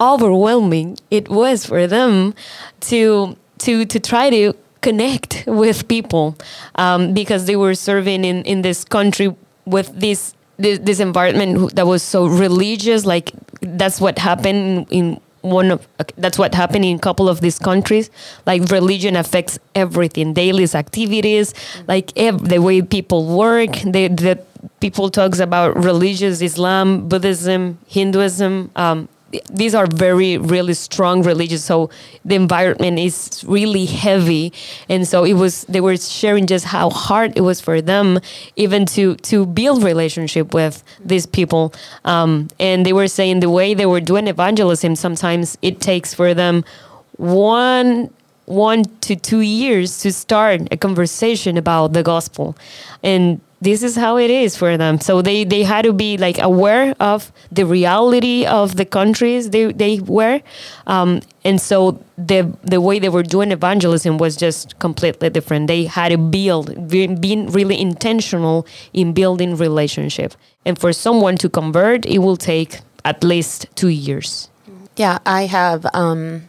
overwhelming 0.00 0.98
it 1.10 1.28
was 1.28 1.64
for 1.64 1.86
them 1.86 2.34
to 2.80 3.36
to 3.64 3.84
to 3.84 4.00
try 4.00 4.30
to 4.30 4.52
connect 4.80 5.44
with 5.46 5.88
people 5.88 6.36
um, 6.76 7.14
because 7.14 7.46
they 7.46 7.56
were 7.56 7.74
serving 7.74 8.24
in 8.24 8.42
in 8.44 8.62
this 8.62 8.84
country 8.84 9.34
with 9.66 9.88
this 9.98 10.34
this, 10.56 10.78
this 10.78 11.00
environment 11.00 11.74
that 11.74 11.86
was 11.86 12.02
so 12.02 12.26
religious 12.26 13.04
like 13.04 13.32
that's 13.60 14.00
what 14.00 14.18
happened 14.18 14.86
in 14.90 15.20
one 15.40 15.70
of 15.70 15.86
that's 16.16 16.38
what 16.38 16.54
happened 16.54 16.84
in 16.84 16.96
a 16.96 16.98
couple 16.98 17.28
of 17.28 17.40
these 17.42 17.58
countries. 17.58 18.10
Like 18.46 18.62
religion 18.70 19.14
affects 19.14 19.58
everything 19.74 20.32
daily 20.32 20.64
activities 20.74 21.52
like 21.86 22.14
the 22.14 22.58
way 22.60 22.80
people 22.80 23.26
work 23.26 23.72
the, 23.84 24.08
the 24.08 24.42
people 24.80 25.10
talks 25.10 25.40
about 25.40 25.76
religious 25.76 26.40
islam 26.40 27.06
buddhism 27.08 27.78
hinduism 27.86 28.70
um, 28.76 29.08
these 29.50 29.74
are 29.74 29.86
very 29.86 30.38
really 30.38 30.74
strong 30.74 31.22
religious 31.22 31.64
so 31.64 31.90
the 32.24 32.34
environment 32.34 32.98
is 32.98 33.44
really 33.46 33.84
heavy. 33.84 34.52
And 34.88 35.06
so 35.06 35.24
it 35.24 35.34
was 35.34 35.64
they 35.64 35.80
were 35.80 35.96
sharing 35.96 36.46
just 36.46 36.66
how 36.66 36.90
hard 36.90 37.36
it 37.36 37.40
was 37.40 37.60
for 37.60 37.80
them 37.80 38.20
even 38.56 38.86
to 38.86 39.16
to 39.16 39.46
build 39.46 39.82
relationship 39.82 40.54
with 40.54 40.82
these 41.04 41.26
people. 41.26 41.72
Um, 42.04 42.48
and 42.58 42.86
they 42.86 42.92
were 42.92 43.08
saying 43.08 43.40
the 43.40 43.50
way 43.50 43.74
they 43.74 43.86
were 43.86 44.00
doing 44.00 44.28
evangelism 44.28 44.96
sometimes 44.96 45.58
it 45.62 45.80
takes 45.80 46.14
for 46.14 46.34
them 46.34 46.64
one 47.16 48.10
one 48.46 48.84
to 49.00 49.16
two 49.16 49.40
years 49.40 49.98
to 50.00 50.12
start 50.12 50.60
a 50.70 50.76
conversation 50.76 51.56
about 51.56 51.92
the 51.92 52.02
gospel. 52.02 52.56
And 53.02 53.40
this 53.64 53.82
is 53.82 53.96
how 53.96 54.18
it 54.18 54.30
is 54.30 54.56
for 54.56 54.76
them. 54.76 55.00
So 55.00 55.22
they, 55.22 55.44
they 55.44 55.62
had 55.62 55.82
to 55.82 55.92
be 55.92 56.16
like 56.18 56.38
aware 56.38 56.94
of 57.00 57.32
the 57.50 57.64
reality 57.64 58.44
of 58.44 58.76
the 58.76 58.84
countries 58.84 59.50
they, 59.50 59.72
they 59.72 60.00
were. 60.00 60.40
Um, 60.86 61.20
and 61.44 61.60
so 61.60 62.02
the 62.16 62.50
the 62.62 62.80
way 62.80 62.98
they 62.98 63.08
were 63.08 63.22
doing 63.22 63.50
evangelism 63.50 64.18
was 64.18 64.36
just 64.36 64.78
completely 64.78 65.30
different. 65.30 65.66
They 65.66 65.84
had 65.84 66.10
to 66.10 66.18
build, 66.18 66.88
being 66.88 67.50
really 67.50 67.78
intentional 67.80 68.66
in 68.92 69.12
building 69.12 69.56
relationship. 69.56 70.34
And 70.64 70.78
for 70.78 70.92
someone 70.92 71.36
to 71.38 71.48
convert, 71.48 72.06
it 72.06 72.18
will 72.18 72.36
take 72.36 72.80
at 73.04 73.22
least 73.22 73.66
two 73.74 73.88
years. 73.88 74.48
Yeah, 74.96 75.18
I 75.26 75.46
have 75.46 75.86
um, 75.92 76.48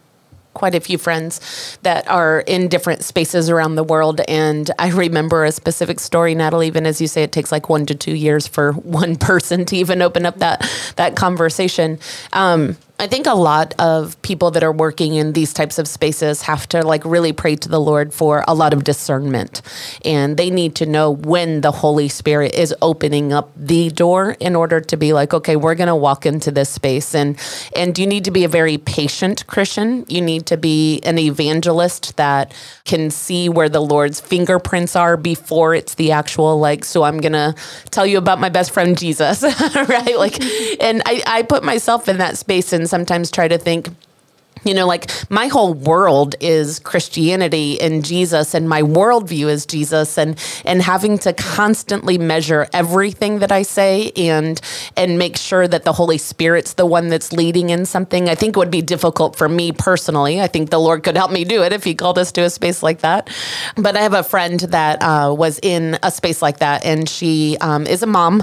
quite 0.55 0.73
a 0.73 0.79
few 0.79 0.97
friends 0.97 1.77
that 1.83 2.07
are 2.09 2.39
in 2.47 2.67
different 2.67 3.03
spaces 3.03 3.47
around 3.49 3.75
the 3.75 3.83
world. 3.83 4.21
And 4.27 4.71
I 4.79 4.89
remember 4.89 5.45
a 5.45 5.51
specific 5.51 5.99
story, 5.99 6.33
Natalie, 6.33 6.65
even 6.65 6.87
as 6.87 6.99
you 6.99 7.07
say, 7.07 7.21
it 7.21 7.31
takes 7.31 7.51
like 7.51 7.69
one 7.69 7.85
to 7.85 7.93
two 7.93 8.15
years 8.15 8.47
for 8.47 8.71
one 8.73 9.15
person 9.15 9.65
to 9.65 9.77
even 9.77 10.01
open 10.01 10.25
up 10.25 10.39
that, 10.39 10.67
that 10.95 11.15
conversation. 11.15 11.99
Um, 12.33 12.77
I 12.97 13.07
think 13.07 13.27
a 13.27 13.33
lot 13.33 13.73
of 13.77 14.21
people 14.21 14.51
that 14.51 14.63
are 14.63 14.71
working 14.71 15.15
in 15.15 15.33
these 15.33 15.53
types 15.53 15.77
of 15.77 15.85
spaces 15.85 16.43
have 16.43 16.67
to 16.69 16.81
like 16.81 17.03
really 17.03 17.33
pray 17.33 17.57
to 17.57 17.67
the 17.67 17.79
Lord 17.79 18.13
for 18.13 18.45
a 18.47 18.53
lot 18.53 18.73
of 18.73 18.85
discernment. 18.85 19.61
And 20.05 20.37
they 20.37 20.49
need 20.49 20.75
to 20.75 20.85
know 20.85 21.11
when 21.11 21.59
the 21.59 21.71
Holy 21.71 22.07
Spirit 22.07 22.55
is 22.55 22.73
opening 22.81 23.33
up 23.33 23.51
the 23.57 23.89
door 23.89 24.37
in 24.39 24.55
order 24.55 24.79
to 24.79 24.95
be 24.95 25.11
like, 25.11 25.33
okay, 25.33 25.57
we're 25.57 25.75
going 25.75 25.89
to 25.89 25.95
walk 25.95 26.25
into 26.25 26.51
this 26.51 26.69
space. 26.69 27.13
And, 27.13 27.37
and 27.75 27.99
you 27.99 28.07
need 28.07 28.23
to 28.25 28.31
be 28.31 28.45
a 28.45 28.47
very 28.47 28.77
patient 28.77 29.45
Christian. 29.45 30.05
You 30.07 30.21
need 30.21 30.45
to 30.45 30.55
be 30.55 31.01
an 31.01 31.17
evangelist 31.17 32.15
that 32.15 32.53
can 32.85 33.11
see 33.11 33.49
where 33.49 33.67
the 33.67 33.81
Lord's 33.81 34.21
fingerprints 34.21 34.95
are 34.95 35.17
before 35.17 35.75
it's 35.75 35.95
the 35.95 36.13
actual, 36.13 36.59
like, 36.61 36.85
so 36.85 37.03
I'm 37.03 37.17
going 37.17 37.33
to 37.33 37.55
tell 37.91 38.05
you 38.05 38.17
about 38.17 38.39
my 38.39 38.49
best 38.49 38.71
friend 38.71 38.97
Jesus, 38.97 39.43
right? 39.89 40.17
Like, 40.17 40.41
and 40.81 41.01
I, 41.05 41.21
I 41.27 41.43
put 41.43 41.61
myself 41.61 42.07
in 42.07 42.19
that 42.19 42.37
space 42.37 42.71
and 42.71 42.84
sometimes 42.87 43.31
try 43.31 43.47
to 43.47 43.57
think 43.57 43.89
you 44.63 44.73
know, 44.73 44.87
like 44.87 45.11
my 45.29 45.47
whole 45.47 45.73
world 45.73 46.35
is 46.39 46.79
Christianity 46.79 47.79
and 47.79 48.03
Jesus, 48.03 48.53
and 48.53 48.67
my 48.67 48.81
worldview 48.81 49.47
is 49.47 49.65
Jesus, 49.65 50.17
and 50.17 50.39
and 50.65 50.81
having 50.81 51.17
to 51.19 51.33
constantly 51.33 52.17
measure 52.17 52.67
everything 52.73 53.39
that 53.39 53.51
I 53.51 53.61
say 53.63 54.11
and 54.15 54.59
and 54.97 55.19
make 55.19 55.37
sure 55.37 55.67
that 55.67 55.83
the 55.83 55.93
Holy 55.93 56.17
Spirit's 56.17 56.73
the 56.73 56.85
one 56.85 57.09
that's 57.09 57.31
leading 57.31 57.69
in 57.69 57.85
something. 57.85 58.29
I 58.29 58.35
think 58.35 58.55
it 58.55 58.59
would 58.59 58.71
be 58.71 58.81
difficult 58.81 59.35
for 59.35 59.49
me 59.49 59.71
personally. 59.71 60.41
I 60.41 60.47
think 60.47 60.69
the 60.69 60.79
Lord 60.79 61.03
could 61.03 61.17
help 61.17 61.31
me 61.31 61.43
do 61.43 61.63
it 61.63 61.73
if 61.73 61.83
He 61.83 61.93
called 61.93 62.17
us 62.17 62.31
to 62.33 62.41
a 62.41 62.49
space 62.49 62.81
like 62.81 63.01
that. 63.01 63.29
But 63.75 63.95
I 63.95 64.01
have 64.01 64.13
a 64.13 64.23
friend 64.23 64.59
that 64.61 65.01
uh, 65.01 65.33
was 65.37 65.59
in 65.61 65.97
a 66.01 66.11
space 66.11 66.41
like 66.41 66.59
that, 66.59 66.85
and 66.85 67.07
she 67.07 67.57
um, 67.61 67.85
is 67.85 68.03
a 68.03 68.07
mom, 68.07 68.41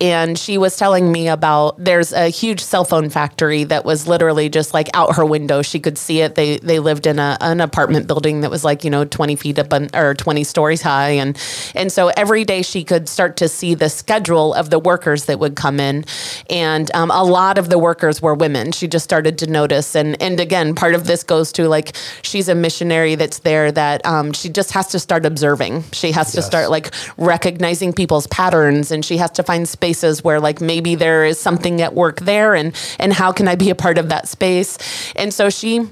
and 0.00 0.38
she 0.38 0.58
was 0.58 0.76
telling 0.76 1.10
me 1.10 1.28
about 1.28 1.82
there's 1.82 2.12
a 2.12 2.28
huge 2.28 2.60
cell 2.60 2.84
phone 2.84 3.08
factory 3.08 3.64
that 3.64 3.84
was 3.84 4.06
literally 4.06 4.48
just 4.48 4.74
like 4.74 4.88
out 4.94 5.16
her 5.16 5.24
window 5.24 5.51
she 5.60 5.80
could 5.80 5.98
see 5.98 6.20
it. 6.20 6.36
They 6.36 6.58
they 6.58 6.78
lived 6.78 7.06
in 7.06 7.18
a, 7.18 7.36
an 7.40 7.60
apartment 7.60 8.06
building 8.06 8.40
that 8.40 8.50
was 8.50 8.64
like 8.64 8.84
you 8.84 8.90
know 8.90 9.04
twenty 9.04 9.36
feet 9.36 9.58
up 9.58 9.72
or 9.94 10.14
twenty 10.14 10.44
stories 10.44 10.80
high, 10.80 11.10
and 11.10 11.36
and 11.74 11.92
so 11.92 12.08
every 12.16 12.44
day 12.44 12.62
she 12.62 12.84
could 12.84 13.08
start 13.08 13.36
to 13.38 13.48
see 13.48 13.74
the 13.74 13.90
schedule 13.90 14.54
of 14.54 14.70
the 14.70 14.78
workers 14.78 15.26
that 15.26 15.38
would 15.38 15.56
come 15.56 15.80
in, 15.80 16.04
and 16.48 16.90
um, 16.94 17.10
a 17.10 17.24
lot 17.24 17.58
of 17.58 17.68
the 17.68 17.78
workers 17.78 18.22
were 18.22 18.34
women. 18.34 18.72
She 18.72 18.88
just 18.88 19.04
started 19.04 19.38
to 19.38 19.46
notice, 19.46 19.94
and 19.94 20.20
and 20.22 20.40
again, 20.40 20.74
part 20.74 20.94
of 20.94 21.06
this 21.06 21.22
goes 21.22 21.52
to 21.52 21.68
like 21.68 21.96
she's 22.22 22.48
a 22.48 22.54
missionary 22.54 23.16
that's 23.16 23.40
there 23.40 23.72
that 23.72 24.04
um, 24.06 24.32
she 24.32 24.48
just 24.48 24.70
has 24.72 24.86
to 24.88 24.98
start 24.98 25.26
observing. 25.26 25.84
She 25.92 26.12
has 26.12 26.32
to 26.32 26.42
start 26.42 26.70
like 26.70 26.92
recognizing 27.18 27.92
people's 27.92 28.28
patterns, 28.28 28.90
and 28.90 29.04
she 29.04 29.16
has 29.16 29.32
to 29.32 29.42
find 29.42 29.68
spaces 29.68 30.22
where 30.22 30.40
like 30.40 30.60
maybe 30.60 30.94
there 30.94 31.24
is 31.24 31.38
something 31.40 31.80
at 31.80 31.94
work 31.94 32.20
there, 32.20 32.54
and 32.54 32.74
and 32.98 33.12
how 33.12 33.32
can 33.32 33.48
I 33.48 33.56
be 33.56 33.70
a 33.70 33.74
part 33.74 33.98
of 33.98 34.08
that 34.10 34.28
space? 34.28 34.78
And 35.16 35.34
so 35.42 35.50
she 35.50 35.88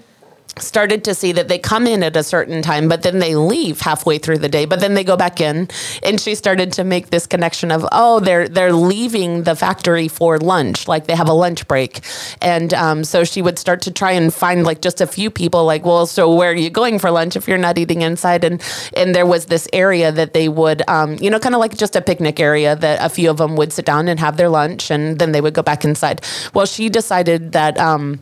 started 0.56 1.02
to 1.02 1.12
see 1.12 1.32
that 1.32 1.48
they 1.48 1.58
come 1.58 1.88
in 1.88 2.04
at 2.04 2.14
a 2.14 2.22
certain 2.22 2.62
time, 2.62 2.88
but 2.88 3.02
then 3.02 3.18
they 3.18 3.34
leave 3.34 3.80
halfway 3.80 4.16
through 4.16 4.38
the 4.38 4.48
day, 4.48 4.64
but 4.64 4.78
then 4.78 4.94
they 4.94 5.02
go 5.02 5.16
back 5.16 5.40
in. 5.40 5.66
And 6.04 6.20
she 6.20 6.36
started 6.36 6.72
to 6.74 6.84
make 6.84 7.10
this 7.10 7.26
connection 7.26 7.72
of, 7.72 7.84
oh, 7.90 8.20
they're 8.20 8.48
they're 8.48 8.72
leaving 8.72 9.42
the 9.42 9.56
factory 9.56 10.06
for 10.06 10.38
lunch, 10.38 10.86
like 10.86 11.08
they 11.08 11.16
have 11.16 11.28
a 11.28 11.32
lunch 11.32 11.66
break. 11.66 11.98
And 12.40 12.72
um, 12.74 13.02
so 13.02 13.24
she 13.24 13.42
would 13.42 13.58
start 13.58 13.82
to 13.82 13.90
try 13.90 14.12
and 14.12 14.32
find 14.32 14.62
like 14.62 14.82
just 14.82 15.00
a 15.00 15.06
few 15.08 15.32
people, 15.32 15.64
like, 15.64 15.84
well, 15.84 16.06
so 16.06 16.32
where 16.32 16.52
are 16.52 16.54
you 16.54 16.70
going 16.70 17.00
for 17.00 17.10
lunch 17.10 17.34
if 17.34 17.48
you're 17.48 17.58
not 17.58 17.76
eating 17.76 18.02
inside? 18.02 18.44
And 18.44 18.62
and 18.96 19.16
there 19.16 19.26
was 19.26 19.46
this 19.46 19.66
area 19.72 20.12
that 20.12 20.32
they 20.32 20.48
would, 20.48 20.88
um, 20.88 21.16
you 21.20 21.28
know, 21.28 21.40
kind 21.40 21.56
of 21.56 21.60
like 21.60 21.76
just 21.76 21.96
a 21.96 22.00
picnic 22.00 22.38
area 22.38 22.76
that 22.76 23.04
a 23.04 23.08
few 23.08 23.28
of 23.30 23.38
them 23.38 23.56
would 23.56 23.72
sit 23.72 23.84
down 23.84 24.06
and 24.06 24.20
have 24.20 24.36
their 24.36 24.48
lunch, 24.48 24.92
and 24.92 25.18
then 25.18 25.32
they 25.32 25.40
would 25.40 25.54
go 25.54 25.62
back 25.62 25.84
inside. 25.84 26.24
Well, 26.54 26.66
she 26.66 26.88
decided 26.88 27.50
that. 27.50 27.76
Um, 27.76 28.20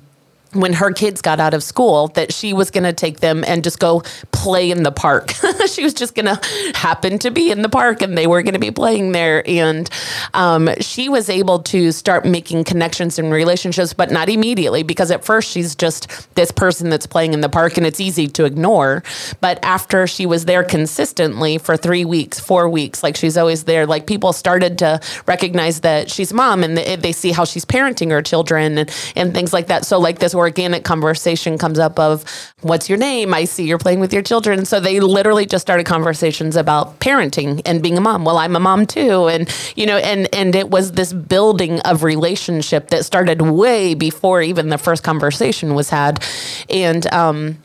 when 0.53 0.73
her 0.73 0.93
kids 0.93 1.21
got 1.21 1.41
out 1.41 1.55
of 1.55 1.63
school 1.63 2.09
that 2.09 2.33
she 2.33 2.53
was 2.53 2.71
going 2.71 2.85
to 2.85 2.93
take 2.93 3.21
them 3.21 3.45
and 3.47 3.63
just 3.63 3.79
go 3.79 4.03
play 4.49 4.71
in 4.71 4.83
the 4.83 4.91
park. 4.91 5.31
she 5.69 5.85
was 5.85 5.93
just 5.93 6.15
going 6.15 6.25
to 6.25 6.41
happen 6.75 7.19
to 7.19 7.31
be 7.31 7.51
in 7.51 7.61
the 7.61 7.69
park 7.69 8.01
and 8.01 8.17
they 8.17 8.27
were 8.27 8.43
going 8.43 8.55
to 8.55 8.59
be 8.59 8.71
playing 8.71 9.13
there. 9.13 9.47
And 9.47 9.91
um, 10.33 10.71
she 10.81 11.11
was 11.11 11.29
able 11.29 11.59
to 11.65 11.93
start 11.93 12.25
making 12.25 12.65
connections 12.65 13.19
and 13.19 13.31
relationships, 13.31 13.93
but 13.93 14.11
not 14.11 14.31
immediately 14.31 14.83
because 14.83 15.11
at 15.11 15.23
first 15.23 15.51
she's 15.51 15.75
just 15.75 16.35
this 16.35 16.51
person 16.51 16.89
that's 16.89 17.07
playing 17.07 17.35
in 17.35 17.43
the 17.43 17.51
park 17.51 17.77
and 17.77 17.85
it's 17.85 18.01
easy 18.01 18.27
to 18.27 18.47
ignore. 18.47 19.03
But 19.43 19.63
after 19.63 20.07
she 20.07 20.25
was 20.25 20.47
there 20.47 20.65
consistently 20.65 21.59
for 21.59 21.77
three 21.77 22.07
weeks, 22.07 22.41
four 22.41 22.71
weeks, 22.71 23.03
like 23.03 23.17
she's 23.17 23.37
always 23.37 23.65
there, 23.65 23.85
like 23.85 24.07
people 24.07 24.33
started 24.33 24.79
to 24.79 24.99
recognize 25.27 25.81
that 25.81 26.11
she's 26.11 26.33
mom 26.33 26.65
and 26.65 26.79
they 26.79 27.13
see 27.13 27.33
how 27.33 27.45
she's 27.45 27.67
parenting 27.67 28.11
her 28.13 28.23
children 28.23 28.79
and, 28.79 28.91
and 29.15 29.35
things 29.35 29.53
like 29.53 29.67
that. 29.67 29.85
So, 29.85 29.99
like 29.99 30.21
this 30.21 30.35
organic 30.35 30.85
conversation 30.85 31.59
comes 31.59 31.79
up 31.79 31.99
of 31.99 32.25
what's 32.63 32.89
your 32.89 32.97
name? 32.97 33.35
I 33.35 33.45
see 33.45 33.67
you're 33.67 33.77
playing 33.77 34.01
with 34.01 34.15
your 34.15 34.23
children. 34.23 34.38
So 34.65 34.81
they 34.81 35.01
literally 35.01 35.47
just 35.47 35.63
started 35.63 35.85
conversations 35.85 36.57
about 36.57 37.01
parenting 37.01 37.63
and 37.65 37.83
being 37.83 37.99
a 37.99 38.01
mom. 38.01 38.25
Well, 38.25 38.39
I'm 38.39 38.57
a 38.57 38.61
mom 38.61 38.87
too. 38.87 39.29
And, 39.29 39.49
you 39.77 39.87
know, 39.87 39.99
and, 39.99 40.33
and 40.35 40.55
it 40.55 40.71
was 40.71 40.93
this 40.93 41.13
building 41.13 41.81
of 41.81 42.03
relationship 42.03 42.89
that 42.91 43.05
started 43.05 43.43
way 43.43 43.95
before 43.95 44.43
even 44.43 44.69
the 44.69 44.79
first 44.79 45.03
conversation 45.03 45.75
was 45.75 45.91
had. 45.91 46.23
And, 46.71 47.13
um, 47.13 47.59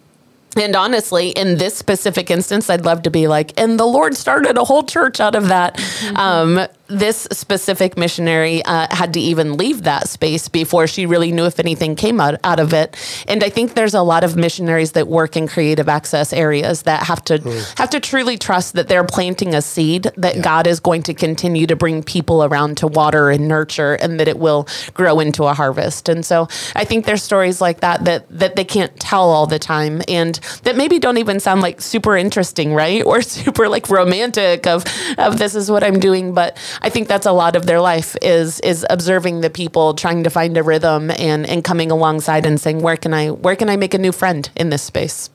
and 0.56 0.75
honestly, 0.75 1.30
in 1.30 1.58
this 1.58 1.75
specific 1.75 2.30
instance, 2.30 2.70
I'd 2.70 2.86
love 2.86 3.01
to 3.03 3.10
be 3.10 3.27
like, 3.27 3.60
and 3.60 3.80
the 3.80 3.86
Lord 3.86 4.15
started 4.15 4.58
a 4.58 4.63
whole 4.63 4.84
church 4.84 5.20
out 5.20 5.36
of 5.36 5.48
that. 5.48 5.77
Mm-hmm. 5.77 6.15
Um, 6.18 6.68
this 6.94 7.28
specific 7.32 7.98
missionary 7.98 8.64
uh, 8.66 8.88
had 8.92 9.14
to 9.14 9.20
even 9.20 9.58
leave 9.58 9.84
that 9.84 10.08
space 10.08 10.48
before 10.48 10.86
she 10.86 11.06
really 11.06 11.32
knew 11.32 11.46
if 11.46 11.60
anything 11.60 11.96
came 11.96 12.22
out, 12.22 12.36
out 12.44 12.60
of 12.60 12.74
it. 12.74 12.96
And 13.28 13.44
I 13.44 13.50
think 13.50 13.74
there's 13.74 13.96
a 13.96 14.04
lot 14.04 14.24
of 14.24 14.36
missionaries 14.36 14.92
that 14.92 15.08
work 15.08 15.36
in 15.36 15.48
creative 15.48 15.90
access 15.90 16.32
areas 16.32 16.84
that 16.84 17.04
have 17.04 17.24
to 17.26 17.40
mm. 17.40 17.78
have 17.80 17.90
to 17.92 18.00
truly 18.00 18.38
trust 18.38 18.74
that 18.74 18.88
they're 18.88 19.04
planting 19.04 19.56
a 19.56 19.62
seed 19.62 20.12
that 20.18 20.36
yeah. 20.36 20.42
God 20.42 20.68
is 20.68 20.80
going 20.80 21.04
to 21.04 21.14
continue 21.14 21.66
to 21.68 21.76
bring 21.76 22.04
people 22.04 22.44
around 22.44 22.78
to 22.78 22.88
water 22.88 23.32
and 23.32 23.48
nurture, 23.48 23.96
and 23.96 24.20
that 24.20 24.28
it 24.28 24.38
will 24.38 24.68
grow 24.94 25.20
into 25.20 25.46
a 25.46 25.54
harvest. 25.54 26.10
And 26.10 26.24
so 26.26 26.48
I 26.76 26.86
think 26.86 27.06
there's 27.06 27.24
stories 27.24 27.60
like 27.60 27.80
that 27.80 28.06
that 28.06 28.28
that 28.30 28.56
they 28.56 28.66
can't 28.66 28.98
tell 29.00 29.30
all 29.30 29.48
the 29.48 29.60
time, 29.60 30.02
and 30.08 30.36
that 30.64 30.76
maybe 30.78 31.00
don't 31.00 31.18
even 31.18 31.40
sound 31.40 31.62
like 31.62 31.82
super 31.82 32.16
interesting, 32.16 32.74
right? 32.74 33.04
Or 33.14 33.22
super 33.22 33.70
like 33.70 33.90
romantic 33.90 34.66
of 34.66 34.86
of 35.18 35.38
this 35.38 35.54
is 35.54 35.70
what 35.70 35.84
I'm 35.84 36.00
doing, 36.00 36.34
but 36.34 36.58
I 36.84 36.90
think 36.90 37.08
that's 37.08 37.25
a 37.25 37.32
lot 37.32 37.56
of 37.56 37.66
their 37.66 37.80
life 37.80 38.18
is 38.22 38.60
is 38.60 38.86
observing 38.90 39.42
the 39.42 39.50
people, 39.50 39.94
trying 39.94 40.24
to 40.25 40.30
find 40.30 40.58
a 40.58 40.63
rhythm, 40.63 41.12
and 41.12 41.48
and 41.48 41.63
coming 41.63 41.92
alongside 41.92 42.46
and 42.46 42.60
saying, 42.60 42.82
where 42.82 42.98
can 42.98 43.13
I 43.13 43.30
where 43.30 43.56
can 43.56 43.70
I 43.70 43.78
make 43.78 43.94
a 43.94 43.98
new 43.98 44.12
friend 44.12 44.50
in 44.58 44.70
this 44.70 44.84
space? 44.84 45.30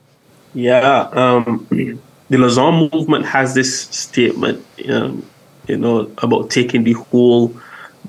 Yeah, 0.55 1.09
um, 1.12 1.67
the 1.71 2.37
Lausanne 2.37 2.90
movement 2.93 3.25
has 3.26 3.55
this 3.55 3.81
statement, 3.81 4.64
um, 4.90 5.25
you 5.67 5.76
know, 5.76 6.11
about 6.19 6.50
taking 6.50 6.85
the 6.85 6.93
whole 6.93 7.55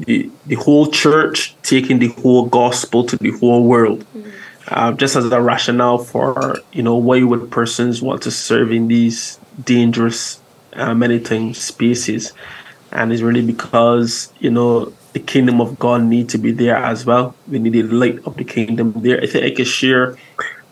the, 0.05 0.29
the 0.47 0.55
whole 0.55 0.87
church, 0.91 1.55
taking 1.63 1.99
the 1.99 2.07
whole 2.07 2.45
gospel 2.45 3.05
to 3.05 3.17
the 3.17 3.31
whole 3.31 3.63
world. 3.63 3.99
Mm-hmm. 4.15 4.29
Uh, 4.67 4.91
just 4.91 5.15
as 5.15 5.25
a 5.31 5.41
rationale 5.41 5.97
for 5.97 6.59
you 6.73 6.83
know 6.83 6.95
why 6.95 7.23
would 7.23 7.49
persons 7.49 8.01
want 8.01 8.21
to 8.21 8.29
serve 8.29 8.71
in 8.71 8.87
these 8.87 9.39
dangerous 9.63 10.39
uh, 10.73 10.93
many 10.93 11.19
times 11.19 11.57
spaces 11.57 12.33
and 12.91 13.11
it's 13.11 13.21
really 13.21 13.45
because 13.45 14.31
you 14.39 14.49
know 14.49 14.91
the 15.13 15.19
kingdom 15.19 15.59
of 15.59 15.79
God 15.79 16.03
need 16.03 16.29
to 16.29 16.37
be 16.37 16.51
there 16.51 16.75
as 16.75 17.05
well. 17.05 17.35
We 17.47 17.59
need 17.59 17.73
the 17.73 17.83
light 17.83 18.19
of 18.25 18.37
the 18.37 18.43
kingdom 18.43 18.93
there. 18.97 19.21
I 19.21 19.25
think 19.25 19.45
I 19.45 19.51
can 19.51 19.65
share 19.65 20.17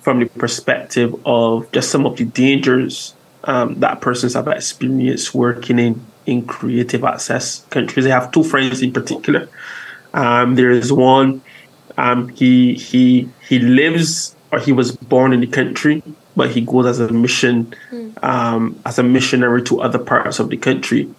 from 0.01 0.19
the 0.19 0.25
perspective 0.25 1.15
of 1.25 1.71
just 1.71 1.89
some 1.89 2.05
of 2.05 2.17
the 2.17 2.25
dangers 2.25 3.15
um, 3.45 3.79
that 3.79 4.01
persons 4.01 4.33
have 4.35 4.47
experienced 4.47 5.33
working 5.33 5.79
in 5.79 6.05
in 6.25 6.45
creative 6.45 7.03
access 7.03 7.65
countries. 7.69 8.05
I 8.05 8.09
have 8.09 8.31
two 8.31 8.43
friends 8.43 8.81
in 8.81 8.91
particular. 8.91 9.49
Um, 10.13 10.55
there 10.55 10.71
is 10.71 10.91
one. 10.91 11.41
Um, 11.97 12.29
he 12.29 12.75
he 12.75 13.29
he 13.47 13.59
lives 13.59 14.35
or 14.51 14.59
he 14.59 14.71
was 14.71 14.95
born 14.95 15.33
in 15.33 15.41
the 15.41 15.47
country, 15.47 16.03
but 16.35 16.51
he 16.51 16.61
goes 16.61 16.85
as 16.85 16.99
a 16.99 17.11
mission 17.11 17.73
mm. 17.91 18.23
um, 18.23 18.79
as 18.85 18.99
a 18.99 19.03
missionary 19.03 19.63
to 19.63 19.81
other 19.81 19.99
parts 19.99 20.39
of 20.39 20.49
the 20.49 20.57
country 20.57 21.09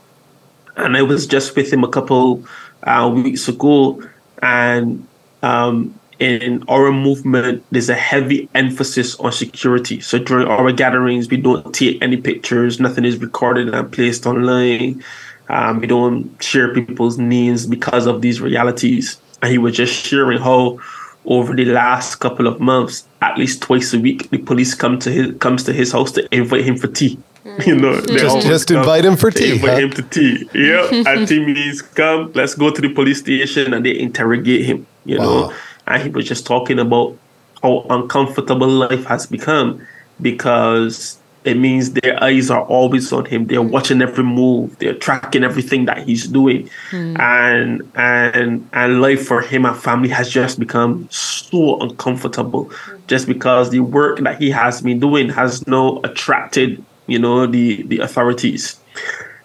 and 0.79 0.97
I 0.97 1.03
was 1.03 1.27
just 1.27 1.57
with 1.57 1.73
him 1.73 1.85
a 1.85 1.89
couple 1.89 2.45
uh, 2.85 3.11
weeks 3.15 3.49
ago, 3.49 4.03
and 4.43 5.07
um, 5.43 5.99
in 6.19 6.65
our 6.69 6.91
movement, 6.91 7.65
there's 7.71 7.89
a 7.89 7.95
heavy 7.95 8.49
emphasis 8.55 9.15
on 9.21 9.33
security. 9.33 10.01
So 10.01 10.19
during 10.19 10.49
our 10.49 10.73
gatherings, 10.73 11.29
we 11.29 11.37
don't 11.37 11.73
take 11.75 12.03
any 12.03 12.17
pictures. 12.17 12.81
Nothing 12.81 13.05
is 13.05 13.19
recorded 13.19 13.73
and 13.73 13.93
placed 13.93 14.27
online. 14.27 15.03
Um, 15.49 15.81
we 15.81 15.87
don't 15.87 16.43
share 16.43 16.75
people's 16.75 17.19
names 17.19 17.67
because 17.67 18.07
of 18.07 18.21
these 18.21 18.41
realities. 18.41 19.21
And 19.43 19.53
he 19.53 19.59
was 19.59 19.77
just 19.77 19.95
sharing 19.95 20.39
how 20.39 20.81
over 21.25 21.55
the 21.55 21.67
last 21.67 22.17
couple 22.17 22.47
of 22.47 22.59
months, 22.59 23.07
at 23.23 23.39
least 23.39 23.63
twice 23.63 23.95
a 23.95 24.01
week, 24.01 24.31
the 24.31 24.39
police 24.39 24.75
come 24.75 24.99
to 24.99 25.11
his 25.11 25.37
comes 25.39 25.63
to 25.65 25.73
his 25.73 25.93
house 25.93 26.11
to 26.13 26.35
invite 26.35 26.65
him 26.65 26.77
for 26.77 26.89
tea. 26.89 27.19
You 27.67 27.77
know, 27.77 28.01
just, 28.01 28.47
just 28.47 28.71
invite 28.71 29.05
him 29.05 29.17
for 29.17 29.31
tea. 29.31 29.53
Invite 29.53 29.71
huh? 29.71 29.79
him 29.79 29.91
to 29.91 30.03
tea. 30.03 30.49
Yeah, 30.55 30.89
and 31.07 31.27
Tim 31.27 31.53
means 31.53 31.83
come, 31.83 32.33
let's 32.35 32.55
go 32.55 32.71
to 32.71 32.81
the 32.81 32.93
police 32.93 33.21
station, 33.21 33.75
and 33.75 33.85
they 33.85 33.99
interrogate 33.99 34.65
him. 34.65 34.87
You 35.05 35.19
wow. 35.19 35.25
know, 35.25 35.55
and 35.87 36.03
he 36.03 36.09
was 36.11 36.27
just 36.27 36.47
talking 36.47 36.79
about 36.79 37.17
how 37.63 37.87
uncomfortable 37.91 38.69
life 38.69 39.05
has 39.07 39.27
become 39.27 39.87
because 40.21 41.19
it 41.45 41.57
means 41.57 41.93
their 41.93 42.23
eyes 42.23 42.51
are 42.51 42.65
always 42.65 43.13
on 43.13 43.25
him. 43.25 43.47
They're 43.47 43.63
watching 43.63 44.03
every 44.03 44.25
move. 44.25 44.79
They're 44.79 44.95
tracking 44.95 45.45
everything 45.45 45.87
that 45.87 46.07
he's 46.07 46.27
doing, 46.27 46.69
mm. 46.91 47.19
and 47.19 47.91
and 47.95 48.69
and 48.73 49.01
life 49.01 49.27
for 49.27 49.41
him 49.41 49.65
and 49.65 49.77
family 49.77 50.09
has 50.11 50.29
just 50.29 50.59
become 50.59 51.09
so 51.11 51.81
uncomfortable, 51.81 52.67
mm. 52.67 53.07
just 53.07 53.27
because 53.27 53.71
the 53.71 53.81
work 53.81 54.19
that 54.21 54.39
he 54.39 54.51
has 54.51 54.83
been 54.83 55.01
doing 55.01 55.29
has 55.31 55.67
now 55.67 56.01
attracted 56.05 56.85
you 57.09 57.19
know, 57.19 57.47
the 57.47 57.83
the 57.83 57.99
authorities. 57.99 58.79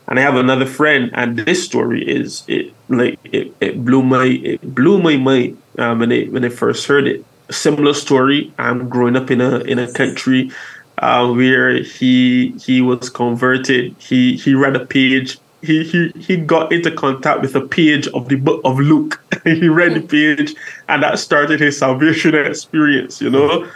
And 0.07 0.19
I 0.19 0.21
have 0.21 0.35
another 0.35 0.65
friend, 0.65 1.09
and 1.13 1.39
this 1.39 1.63
story 1.63 2.07
is 2.07 2.43
it 2.47 2.73
like 2.89 3.17
it, 3.23 3.55
it 3.61 3.83
blew 3.83 4.03
my 4.03 4.25
it 4.25 4.75
blew 4.75 5.01
my 5.01 5.15
mind 5.15 5.57
um, 5.79 5.99
when 5.99 6.11
I 6.11 6.25
when 6.25 6.45
I 6.45 6.49
first 6.49 6.85
heard 6.85 7.07
it. 7.07 7.25
A 7.49 7.53
similar 7.53 7.93
story. 7.93 8.53
I'm 8.57 8.89
growing 8.89 9.15
up 9.15 9.31
in 9.31 9.41
a 9.41 9.59
in 9.61 9.79
a 9.79 9.91
country 9.91 10.51
uh, 10.99 11.31
where 11.31 11.81
he 11.81 12.51
he 12.59 12.81
was 12.81 13.09
converted. 13.09 13.95
He 13.97 14.35
he 14.35 14.53
read 14.53 14.75
a 14.75 14.85
page. 14.85 15.39
He, 15.61 15.85
he 15.85 16.11
he 16.19 16.35
got 16.35 16.73
into 16.73 16.91
contact 16.91 17.41
with 17.41 17.55
a 17.55 17.65
page 17.65 18.07
of 18.09 18.27
the 18.27 18.35
book 18.35 18.61
of 18.65 18.79
Luke. 18.79 19.23
he 19.45 19.69
read 19.69 19.93
the 19.93 20.01
page, 20.01 20.53
and 20.89 21.03
that 21.03 21.17
started 21.19 21.61
his 21.61 21.77
salvation 21.77 22.35
experience. 22.35 23.21
You 23.21 23.29
know, 23.29 23.69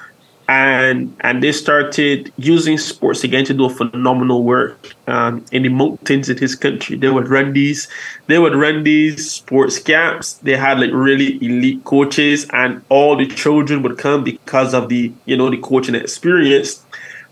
and 0.50 1.16
and 1.22 1.44
they 1.44 1.52
started 1.52 2.32
using 2.38 2.78
sports 2.78 3.24
again 3.24 3.44
to 3.46 3.54
do 3.54 3.66
a 3.66 3.70
phenomenal 3.70 4.44
work 4.44 4.96
um, 5.08 5.44
in 5.52 5.64
the 5.64 5.70
mountains 5.70 6.30
in 6.30 6.38
his 6.38 6.56
country. 6.56 6.96
They 6.96 7.10
would 7.10 7.28
run 7.28 7.52
these, 7.54 7.88
they 8.28 8.40
would 8.40 8.56
run 8.56 8.84
these 8.84 9.32
sports 9.32 9.78
camps. 9.78 10.34
They 10.36 10.56
had 10.56 10.80
like 10.80 10.92
really 10.94 11.36
elite 11.44 11.84
coaches, 11.84 12.48
and 12.54 12.82
all 12.90 13.18
the 13.18 13.28
children 13.28 13.84
would 13.84 13.98
come 13.98 14.24
because 14.24 14.74
of 14.74 14.88
the 14.88 15.12
you 15.26 15.36
know 15.36 15.50
the 15.50 15.58
coaching 15.58 15.96
experience. 15.96 16.84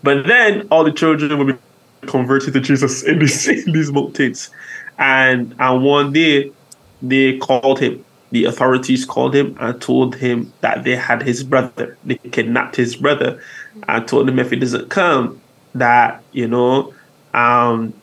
But 0.02 0.26
then 0.26 0.68
all 0.70 0.84
the 0.84 0.92
children 0.92 1.38
would 1.38 1.46
be 1.46 2.08
converted 2.08 2.52
to 2.52 2.60
Jesus 2.60 3.02
in 3.02 3.18
these 3.18 3.48
in 3.66 3.72
these 3.72 3.90
mountains, 3.90 4.50
and 4.98 5.54
and 5.58 5.82
one 5.82 6.12
day 6.12 6.52
they 7.00 7.38
called 7.38 7.78
him 7.78 8.04
the 8.30 8.44
authorities 8.44 9.04
called 9.04 9.34
him 9.34 9.56
and 9.60 9.80
told 9.80 10.16
him 10.16 10.52
that 10.60 10.84
they 10.84 10.96
had 10.96 11.22
his 11.22 11.44
brother. 11.44 11.96
They 12.04 12.16
kidnapped 12.16 12.76
his 12.76 12.96
brother 12.96 13.40
and 13.88 14.06
told 14.08 14.28
him 14.28 14.38
if 14.38 14.50
he 14.50 14.56
doesn't 14.56 14.90
come, 14.90 15.40
that, 15.74 16.22
you 16.32 16.48
know, 16.48 16.94
um, 17.34 17.94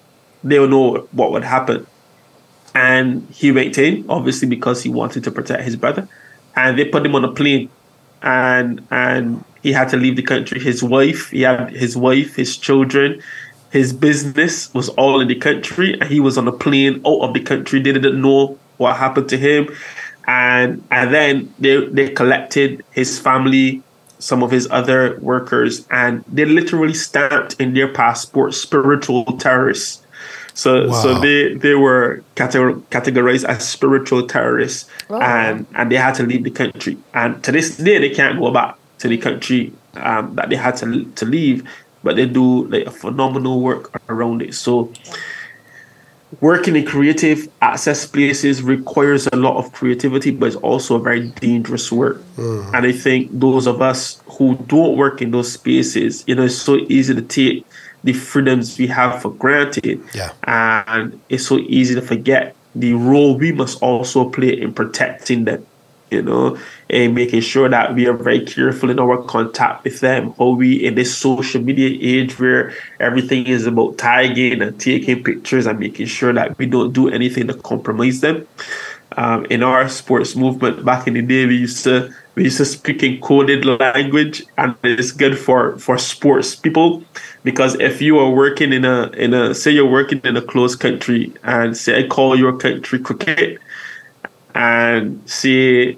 they 0.43 0.59
will 0.59 0.67
know 0.67 1.07
what 1.11 1.31
would 1.31 1.43
happen. 1.43 1.85
And 2.75 3.27
he 3.29 3.51
went 3.51 3.77
in, 3.77 4.05
obviously, 4.09 4.47
because 4.47 4.81
he 4.81 4.89
wanted 4.89 5.23
to 5.25 5.31
protect 5.31 5.63
his 5.63 5.75
brother. 5.75 6.07
And 6.55 6.77
they 6.77 6.85
put 6.85 7.05
him 7.05 7.15
on 7.15 7.25
a 7.25 7.31
plane 7.31 7.69
and 8.23 8.85
and 8.89 9.43
he 9.61 9.71
had 9.71 9.89
to 9.89 9.97
leave 9.97 10.15
the 10.15 10.23
country. 10.23 10.59
His 10.59 10.81
wife, 10.81 11.29
he 11.29 11.41
had 11.41 11.69
his 11.71 11.95
wife, 11.95 12.35
his 12.35 12.57
children, 12.57 13.21
his 13.71 13.93
business 13.93 14.73
was 14.73 14.89
all 14.89 15.19
in 15.21 15.27
the 15.27 15.35
country, 15.35 15.93
and 15.93 16.03
he 16.03 16.19
was 16.19 16.37
on 16.37 16.47
a 16.47 16.51
plane 16.51 17.01
out 17.05 17.19
of 17.19 17.33
the 17.33 17.41
country. 17.41 17.81
They 17.81 17.91
didn't 17.91 18.21
know 18.21 18.57
what 18.77 18.97
happened 18.97 19.29
to 19.29 19.37
him, 19.37 19.69
and 20.27 20.83
and 20.91 21.13
then 21.13 21.53
they 21.59 21.85
they 21.87 22.09
collected 22.09 22.83
his 22.91 23.19
family, 23.19 23.81
some 24.19 24.43
of 24.43 24.51
his 24.51 24.67
other 24.71 25.17
workers, 25.21 25.85
and 25.91 26.23
they 26.31 26.45
literally 26.45 26.93
stamped 26.93 27.55
in 27.59 27.73
their 27.73 27.87
passport 27.87 28.53
spiritual 28.53 29.25
terrorists. 29.37 30.01
So 30.55 30.87
Wow. 30.87 31.01
so 31.01 31.19
they 31.19 31.55
they 31.55 31.73
were 31.75 32.21
categorized 32.35 33.43
as 33.45 33.67
spiritual 33.67 34.27
terrorists, 34.27 34.89
Oh. 35.09 35.19
and 35.19 35.65
and 35.75 35.91
they 35.91 35.97
had 35.97 36.13
to 36.15 36.23
leave 36.23 36.43
the 36.43 36.51
country. 36.51 36.97
And 37.13 37.43
to 37.43 37.51
this 37.51 37.77
day, 37.77 37.97
they 37.99 38.09
can't 38.11 38.39
go 38.39 38.51
back 38.51 38.75
to 38.99 39.07
the 39.07 39.17
country 39.17 39.73
um, 39.95 40.35
that 40.35 40.49
they 40.49 40.55
had 40.55 40.75
to 40.77 41.05
to 41.15 41.25
leave. 41.25 41.63
But 42.03 42.17
they 42.17 42.25
do 42.25 42.67
like 42.67 42.85
a 42.85 42.91
phenomenal 42.91 43.61
work 43.61 43.89
around 44.09 44.41
it. 44.41 44.53
So 44.53 44.91
working 46.41 46.75
in 46.75 46.85
creative 46.85 47.47
access 47.61 48.05
places 48.05 48.61
requires 48.61 49.27
a 49.27 49.35
lot 49.35 49.57
of 49.57 49.71
creativity, 49.73 50.31
but 50.31 50.47
it's 50.47 50.55
also 50.57 50.95
a 50.95 50.99
very 50.99 51.29
dangerous 51.29 51.91
work. 51.91 52.21
Mm. 52.37 52.73
And 52.73 52.85
I 52.85 52.91
think 52.91 53.29
those 53.31 53.67
of 53.67 53.81
us 53.81 54.21
who 54.25 54.55
don't 54.67 54.97
work 54.97 55.21
in 55.21 55.31
those 55.31 55.51
spaces, 55.51 56.23
you 56.27 56.35
know, 56.35 56.43
it's 56.43 56.55
so 56.55 56.77
easy 56.89 57.13
to 57.13 57.21
take 57.21 57.65
the 58.03 58.13
freedoms 58.13 58.77
we 58.77 58.87
have 58.87 59.21
for 59.21 59.31
granted. 59.31 60.01
Yeah. 60.13 60.31
And 60.43 61.19
it's 61.29 61.45
so 61.47 61.59
easy 61.59 61.95
to 61.95 62.01
forget 62.01 62.55
the 62.75 62.93
role 62.93 63.37
we 63.37 63.51
must 63.51 63.81
also 63.81 64.29
play 64.29 64.59
in 64.59 64.73
protecting 64.73 65.45
them, 65.45 65.65
you 66.13 66.21
know, 66.21 66.57
and 66.89 67.15
making 67.15 67.41
sure 67.41 67.67
that 67.67 67.95
we 67.95 68.07
are 68.07 68.13
very 68.13 68.45
careful 68.45 68.89
in 68.89 68.99
our 68.99 69.21
contact 69.23 69.83
with 69.83 69.99
them. 69.99 70.33
How 70.37 70.49
we, 70.49 70.85
in 70.85 70.95
this 70.95 71.15
social 71.17 71.61
media 71.61 71.97
age 72.01 72.39
where 72.39 72.73
everything 72.99 73.47
is 73.47 73.65
about 73.65 73.97
tagging 73.97 74.61
and 74.61 74.79
taking 74.79 75.23
pictures 75.23 75.65
and 75.65 75.79
making 75.79 76.05
sure 76.05 76.31
that 76.33 76.57
we 76.57 76.65
don't 76.67 76.93
do 76.93 77.09
anything 77.09 77.47
to 77.47 77.55
compromise 77.55 78.21
them. 78.21 78.47
Um, 79.15 79.45
in 79.45 79.61
our 79.61 79.89
sports 79.89 80.35
movement 80.35 80.83
back 80.85 81.07
in 81.07 81.13
the 81.13 81.21
day, 81.21 81.45
we 81.45 81.57
used 81.57 81.83
to 81.83 82.13
we 82.35 82.45
used 82.45 82.57
to 82.57 82.65
speak 82.65 83.03
in 83.03 83.21
coded 83.21 83.63
language, 83.63 84.43
and 84.57 84.75
it's 84.83 85.11
good 85.11 85.37
for 85.37 85.77
for 85.77 85.99
sports 85.99 86.55
people 86.55 87.03
because 87.43 87.75
if 87.79 88.01
you 88.01 88.17
are 88.17 88.31
working 88.31 88.73
in 88.73 88.85
a 88.85 89.09
in 89.09 89.35
a 89.35 89.53
say 89.53 89.69
you're 89.69 89.89
working 89.89 90.19
in 90.23 90.35
a 90.35 90.41
closed 90.41 90.79
country 90.79 91.31
and 91.43 91.77
say 91.77 92.03
I 92.03 92.07
call 92.07 92.35
your 92.35 92.57
country 92.57 92.99
cricket 92.99 93.59
and 94.55 95.21
say 95.29 95.97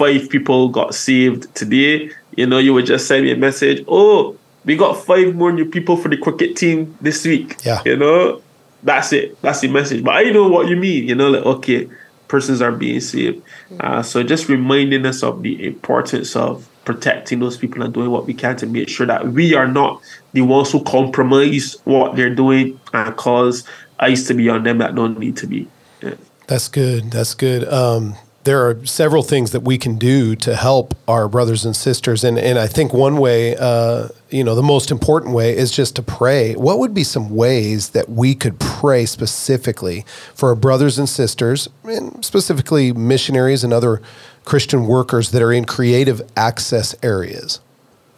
five 0.00 0.30
people 0.30 0.70
got 0.70 0.94
saved 0.94 1.54
today, 1.54 2.10
you 2.34 2.46
know, 2.46 2.56
you 2.56 2.72
would 2.72 2.86
just 2.86 3.06
send 3.06 3.22
me 3.22 3.32
a 3.32 3.36
message, 3.36 3.84
oh, 3.86 4.34
we 4.64 4.74
got 4.74 4.94
five 4.94 5.34
more 5.34 5.52
new 5.52 5.66
people 5.66 5.94
for 5.94 6.08
the 6.08 6.16
cricket 6.16 6.56
team 6.56 6.96
this 7.02 7.26
week. 7.26 7.62
Yeah. 7.64 7.82
You 7.84 7.98
know, 7.98 8.42
that's 8.82 9.12
it. 9.12 9.40
That's 9.42 9.60
the 9.60 9.68
message. 9.68 10.02
But 10.02 10.14
I 10.14 10.30
know 10.30 10.48
what 10.48 10.68
you 10.68 10.76
mean, 10.76 11.06
you 11.06 11.14
know, 11.14 11.28
like, 11.28 11.44
okay, 11.44 11.86
persons 12.28 12.62
are 12.62 12.72
being 12.72 13.00
saved. 13.00 13.42
Uh, 13.78 14.02
so 14.02 14.22
just 14.22 14.48
reminding 14.48 15.04
us 15.04 15.22
of 15.22 15.42
the 15.42 15.66
importance 15.66 16.34
of 16.34 16.66
protecting 16.86 17.40
those 17.40 17.58
people 17.58 17.82
and 17.82 17.92
doing 17.92 18.10
what 18.10 18.24
we 18.24 18.32
can 18.32 18.56
to 18.56 18.66
make 18.66 18.88
sure 18.88 19.06
that 19.06 19.28
we 19.28 19.54
are 19.54 19.68
not 19.68 20.00
the 20.32 20.40
ones 20.40 20.72
who 20.72 20.82
compromise 20.84 21.76
what 21.84 22.16
they're 22.16 22.34
doing 22.34 22.80
and 22.94 23.16
cause 23.16 23.64
eyes 23.98 24.26
to 24.28 24.32
be 24.32 24.48
on 24.48 24.62
them 24.62 24.78
that 24.78 24.94
don't 24.94 25.18
need 25.18 25.36
to 25.36 25.46
be. 25.46 25.68
Yeah. 26.00 26.14
That's 26.46 26.68
good. 26.68 27.10
That's 27.10 27.34
good. 27.34 27.68
Um, 27.68 28.14
there 28.44 28.66
are 28.66 28.84
several 28.86 29.22
things 29.22 29.52
that 29.52 29.60
we 29.60 29.76
can 29.76 29.96
do 29.98 30.34
to 30.36 30.56
help 30.56 30.94
our 31.06 31.28
brothers 31.28 31.64
and 31.64 31.76
sisters, 31.76 32.24
and 32.24 32.38
and 32.38 32.58
I 32.58 32.66
think 32.66 32.92
one 32.92 33.18
way, 33.18 33.56
uh, 33.56 34.08
you 34.30 34.42
know, 34.42 34.54
the 34.54 34.62
most 34.62 34.90
important 34.90 35.34
way 35.34 35.56
is 35.56 35.70
just 35.70 35.96
to 35.96 36.02
pray. 36.02 36.54
What 36.54 36.78
would 36.78 36.94
be 36.94 37.04
some 37.04 37.30
ways 37.30 37.90
that 37.90 38.08
we 38.08 38.34
could 38.34 38.58
pray 38.58 39.04
specifically 39.04 40.06
for 40.34 40.50
our 40.50 40.54
brothers 40.54 40.98
and 40.98 41.08
sisters, 41.08 41.68
and 41.84 42.24
specifically 42.24 42.92
missionaries 42.92 43.62
and 43.62 43.72
other 43.72 44.00
Christian 44.44 44.86
workers 44.86 45.32
that 45.32 45.42
are 45.42 45.52
in 45.52 45.66
creative 45.66 46.22
access 46.36 46.94
areas? 47.02 47.60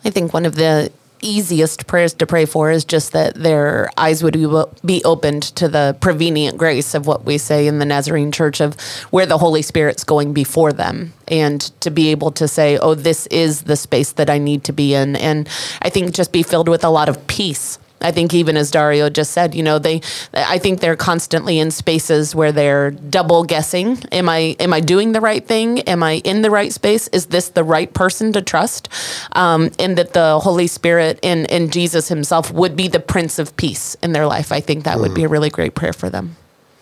I 0.04 0.11
think 0.11 0.32
one 0.32 0.46
of 0.46 0.54
the 0.54 0.92
easiest 1.22 1.87
prayers 1.87 2.12
to 2.14 2.26
pray 2.26 2.44
for 2.44 2.70
is 2.70 2.85
just 2.85 3.12
that 3.12 3.35
their 3.35 3.90
eyes 3.96 4.22
would 4.22 4.37
be, 4.85 5.02
opened 5.04 5.42
to 5.42 5.68
the 5.68 5.96
prevenient 6.00 6.58
grace 6.58 6.94
of 6.94 7.06
what 7.06 7.24
we 7.24 7.38
say 7.38 7.66
in 7.66 7.78
the 7.78 7.85
Nazarene 7.85 8.30
Church 8.30 8.61
of 8.61 8.78
where 9.11 9.26
the 9.26 9.38
Holy 9.38 9.62
Spirit's 9.62 10.04
going 10.04 10.32
before 10.32 10.72
them 10.72 11.12
and 11.28 11.61
to 11.80 11.90
be 11.90 12.08
able 12.08 12.30
to 12.32 12.46
say, 12.46 12.78
oh, 12.78 12.94
this 12.94 13.26
is 13.28 13.62
the 13.62 13.76
space 13.76 14.12
that 14.12 14.28
I 14.28 14.38
need 14.38 14.64
to 14.64 14.72
be 14.72 14.94
in. 14.94 15.16
And 15.16 15.48
I 15.80 15.88
think 15.88 16.14
just 16.14 16.32
be 16.32 16.42
filled 16.42 16.68
with 16.68 16.85
a 16.85 16.90
lot 16.90 17.08
of 17.08 17.26
peace. 17.26 17.78
I 18.02 18.12
think 18.12 18.34
even 18.34 18.56
as 18.56 18.70
Dario 18.70 19.08
just 19.10 19.32
said, 19.32 19.54
you 19.54 19.62
know, 19.62 19.78
they 19.78 20.00
I 20.34 20.58
think 20.58 20.80
they're 20.80 20.96
constantly 20.96 21.58
in 21.58 21.70
spaces 21.70 22.34
where 22.34 22.52
they're 22.52 22.90
double 22.90 23.44
guessing. 23.44 23.98
Am 24.12 24.28
I 24.28 24.56
am 24.60 24.72
I 24.72 24.80
doing 24.80 25.12
the 25.12 25.20
right 25.20 25.46
thing? 25.46 25.80
Am 25.80 26.02
I 26.02 26.22
in 26.24 26.42
the 26.42 26.50
right 26.50 26.72
space? 26.72 27.08
Is 27.08 27.26
this 27.26 27.50
the 27.50 27.64
right 27.64 27.92
person 27.92 28.32
to 28.32 28.42
trust? 28.42 28.88
Um, 29.32 29.70
and 29.78 29.96
that 29.98 30.12
the 30.12 30.40
Holy 30.40 30.66
Spirit 30.66 31.18
and, 31.22 31.50
and 31.50 31.72
Jesus 31.72 32.08
himself 32.08 32.50
would 32.52 32.76
be 32.76 32.88
the 32.88 33.00
Prince 33.00 33.38
of 33.38 33.56
Peace 33.56 33.96
in 34.02 34.12
their 34.12 34.26
life. 34.26 34.52
I 34.52 34.60
think 34.60 34.84
that 34.84 34.98
would 34.98 35.14
be 35.14 35.24
a 35.24 35.28
really 35.28 35.50
great 35.50 35.74
prayer 35.74 35.92
for 35.92 36.10
them. 36.10 36.36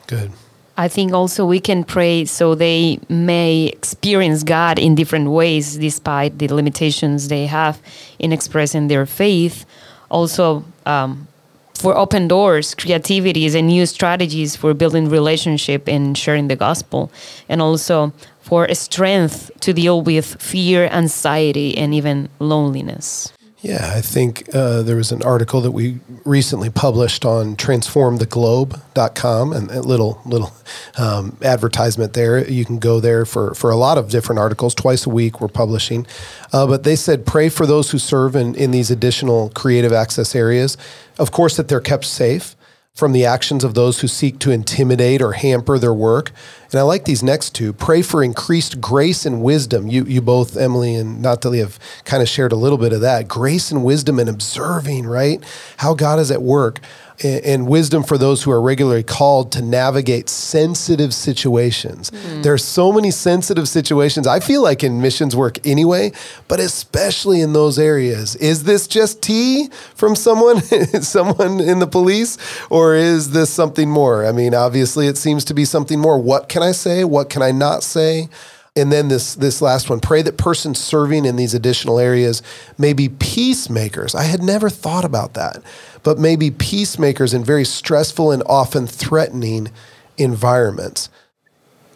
Good. 0.07 0.33
I 0.77 0.89
think 0.89 1.13
also 1.13 1.45
we 1.45 1.61
can 1.61 1.85
pray 1.85 2.25
so 2.25 2.55
they 2.55 2.99
may 3.11 3.67
experience 3.67 4.43
God 4.43 4.79
in 4.79 4.95
different 4.95 5.29
ways 5.31 5.77
despite 5.77 6.39
the 6.39 6.49
limitations 6.49 7.29
they 7.29 7.45
have 7.47 7.83
in 8.19 8.33
expressing 8.33 8.89
their 8.89 9.05
faith. 9.05 9.67
Also, 10.11 10.65
um, 10.91 11.29
for 11.75 11.97
open 11.97 12.29
doors, 12.29 12.75
creativities, 12.75 13.55
and 13.55 13.67
new 13.67 13.87
strategies 13.87 14.57
for 14.57 14.75
building 14.75 15.09
relationship 15.09 15.89
and 15.89 16.17
sharing 16.17 16.49
the 16.49 16.57
gospel, 16.57 17.11
and 17.49 17.63
also 17.63 18.13
for 18.41 18.69
strength 18.75 19.51
to 19.61 19.73
deal 19.73 20.03
with 20.03 20.27
fear, 20.43 20.89
anxiety, 20.93 21.77
and 21.79 21.95
even 21.95 22.29
loneliness. 22.39 23.33
Yeah, 23.63 23.93
I 23.95 24.01
think 24.01 24.49
uh, 24.55 24.83
there 24.83 24.97
was 24.97 25.13
an 25.13 25.23
article 25.23 25.61
that 25.61 25.73
we 25.73 26.01
recently 26.25 26.71
published 26.71 27.27
on 27.27 27.57
transformtheglobe.com 27.57 29.53
and 29.53 29.71
a 29.71 29.83
little 29.83 30.23
little 30.25 30.53
um, 30.97 31.37
advertisement 31.43 32.15
there. 32.15 32.49
You 32.51 32.65
can 32.65 32.79
go 32.79 33.01
there 33.01 33.27
for, 33.27 33.55
for 33.55 33.71
a 33.71 33.77
lot 33.77 33.99
of 33.99 34.09
different 34.09 34.39
articles. 34.39 34.75
Twice 34.75 35.05
a 35.05 35.11
week 35.11 35.43
we're 35.43 35.49
publishing. 35.49 36.07
Uh, 36.55 36.67
but 36.67 36.85
they 36.85 36.97
said 36.97 37.27
pray 37.27 37.51
for 37.51 37.67
those 37.67 37.91
who 37.91 37.99
serve 37.99 38.35
in, 38.35 38.55
in 38.55 38.71
these 38.71 38.91
additional 38.91 39.51
creative 39.51 39.93
access 39.93 40.35
areas. 40.35 40.79
Of 41.19 41.31
course, 41.31 41.59
that 41.59 41.69
they're 41.69 41.83
kept 41.83 42.07
safe 42.07 42.57
from 42.95 43.13
the 43.13 43.27
actions 43.27 43.63
of 43.63 43.75
those 43.75 44.01
who 44.01 44.09
seek 44.09 44.39
to 44.41 44.51
intimidate 44.51 45.21
or 45.21 45.33
hamper 45.33 45.79
their 45.79 45.95
work. 45.95 46.33
And 46.71 46.79
I 46.79 46.83
like 46.83 47.05
these 47.05 47.23
next 47.23 47.55
two. 47.55 47.73
Pray 47.73 48.03
for 48.03 48.23
increased 48.23 48.81
grace 48.81 49.27
and 49.27 49.43
wisdom. 49.43 49.89
You, 49.89 50.05
you 50.05 50.21
both, 50.21 50.57
Emily 50.57 50.95
and 50.95 51.21
Natalie, 51.21 51.59
have 51.59 51.79
kind 52.05 52.23
of 52.23 52.29
shared 52.29 52.53
a 52.53 52.57
little 52.57 52.79
bit 52.79 52.93
of 52.93 53.01
that. 53.01 53.27
Grace 53.27 53.71
and 53.71 53.85
wisdom 53.85 54.19
and 54.19 54.29
observing, 54.29 55.07
right? 55.07 55.43
How 55.79 55.95
God 55.95 56.21
is 56.21 56.31
at 56.31 56.43
work. 56.43 56.81
And, 57.23 57.69
wisdom 57.69 58.03
for 58.03 58.17
those 58.17 58.43
who 58.43 58.51
are 58.51 58.63
regularly 58.63 59.03
called 59.03 59.53
to 59.53 59.61
navigate 59.61 60.31
sensitive 60.31 61.13
situations. 61.13 62.11
Mm-hmm. 62.11 62.41
There 62.41 62.55
are 62.55 62.59
so 62.59 62.93
many 62.93 63.11
sensitive 63.11 63.69
situations. 63.69 64.27
I 64.27 64.41
feel 64.41 64.63
like 64.63 64.83
in 64.83 65.03
missions 65.03 65.37
work 65.37 65.59
anyway, 65.67 66.13
but 66.49 66.61
especially 66.61 67.43
in 67.43 67.53
those 67.53 67.79
areas. 67.79 68.37
Is 68.37 68.65
this 68.65 68.87
just 68.87 69.21
tea 69.21 69.69
from 69.95 70.17
someone, 70.17 70.63
someone 71.03 71.61
in 71.61 71.79
the 71.79 71.87
police, 71.87 72.39
or 72.71 72.95
is 72.95 73.33
this 73.33 73.51
something 73.51 73.91
more? 73.91 74.25
I 74.25 74.33
mean, 74.33 74.55
obviously, 74.55 75.07
it 75.07 75.19
seems 75.19 75.45
to 75.45 75.53
be 75.53 75.67
something 75.67 76.01
more. 76.01 76.19
What 76.19 76.49
can 76.49 76.60
I 76.63 76.73
say? 76.73 77.05
What 77.05 77.31
can 77.31 77.43
I 77.43 77.53
not 77.53 77.83
say? 77.83 78.29
And 78.77 78.93
then 78.93 79.09
this 79.09 79.35
this 79.35 79.61
last 79.61 79.91
one, 79.91 80.01
pray 80.01 80.23
that 80.23 80.39
persons 80.39 80.79
serving 80.79 81.25
in 81.25 81.37
these 81.37 81.55
additional 81.55 81.99
areas 81.99 82.41
may 82.79 82.93
be 82.93 83.09
peacemakers. 83.09 84.15
I 84.15 84.23
had 84.23 84.43
never 84.43 84.71
thought 84.71 85.05
about 85.05 85.35
that, 85.35 85.63
but 86.05 86.19
maybe 86.19 86.51
peacemakers 86.51 87.35
in 87.35 87.43
very 87.43 87.65
stressful 87.65 88.31
and 88.31 88.43
often 88.47 88.87
threatening 88.87 89.71
environments. 90.19 91.09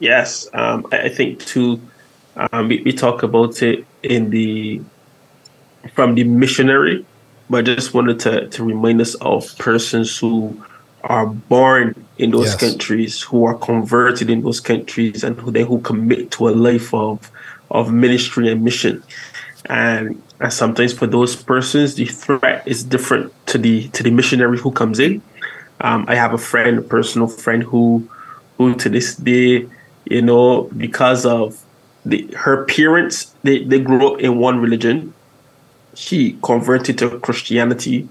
Yes, 0.00 0.48
um, 0.52 0.86
I 0.90 1.02
I 1.02 1.08
think 1.08 1.44
too. 1.44 1.80
Um, 2.50 2.66
we, 2.66 2.82
we 2.82 2.92
talk 2.92 3.22
about 3.22 3.62
it 3.62 3.86
in 4.02 4.30
the 4.30 4.82
from 5.92 6.16
the 6.16 6.24
missionary, 6.24 7.06
but 7.48 7.58
I 7.68 7.74
just 7.74 7.94
wanted 7.94 8.18
to 8.20 8.48
to 8.48 8.64
remind 8.64 9.00
us 9.00 9.14
of 9.16 9.56
persons 9.58 10.18
who 10.18 10.60
are 11.04 11.26
born 11.26 11.94
in 12.18 12.30
those 12.30 12.50
Yes. 12.52 12.60
countries, 12.60 13.22
who 13.22 13.44
are 13.46 13.54
converted 13.54 14.30
in 14.30 14.42
those 14.42 14.60
countries, 14.60 15.24
and 15.24 15.38
who 15.40 15.50
they 15.50 15.62
who 15.62 15.80
commit 15.80 16.30
to 16.32 16.48
a 16.48 16.50
life 16.52 16.92
of 16.94 17.30
of 17.70 17.92
ministry 17.92 18.50
and 18.50 18.62
mission. 18.62 19.02
And 19.66 20.22
and 20.40 20.52
sometimes 20.52 20.92
for 20.92 21.06
those 21.06 21.36
persons, 21.36 21.94
the 21.94 22.06
threat 22.06 22.62
is 22.66 22.84
different 22.84 23.32
to 23.46 23.58
the 23.58 23.88
to 23.90 24.02
the 24.02 24.10
missionary 24.10 24.58
who 24.58 24.72
comes 24.72 24.98
in. 24.98 25.22
Um, 25.80 26.04
I 26.08 26.14
have 26.14 26.32
a 26.34 26.38
friend, 26.38 26.78
a 26.78 26.82
personal 26.82 27.28
friend, 27.28 27.62
who 27.62 28.08
who 28.58 28.74
to 28.76 28.88
this 28.88 29.16
day, 29.16 29.68
you 30.04 30.22
know, 30.22 30.70
because 30.76 31.26
of 31.26 31.60
the, 32.04 32.28
her 32.36 32.64
parents 32.66 33.34
they, 33.42 33.64
they 33.64 33.80
grew 33.80 34.12
up 34.14 34.20
in 34.20 34.38
one 34.38 34.60
religion. 34.60 35.14
She 35.94 36.38
converted 36.42 36.98
to 36.98 37.18
Christianity. 37.20 38.08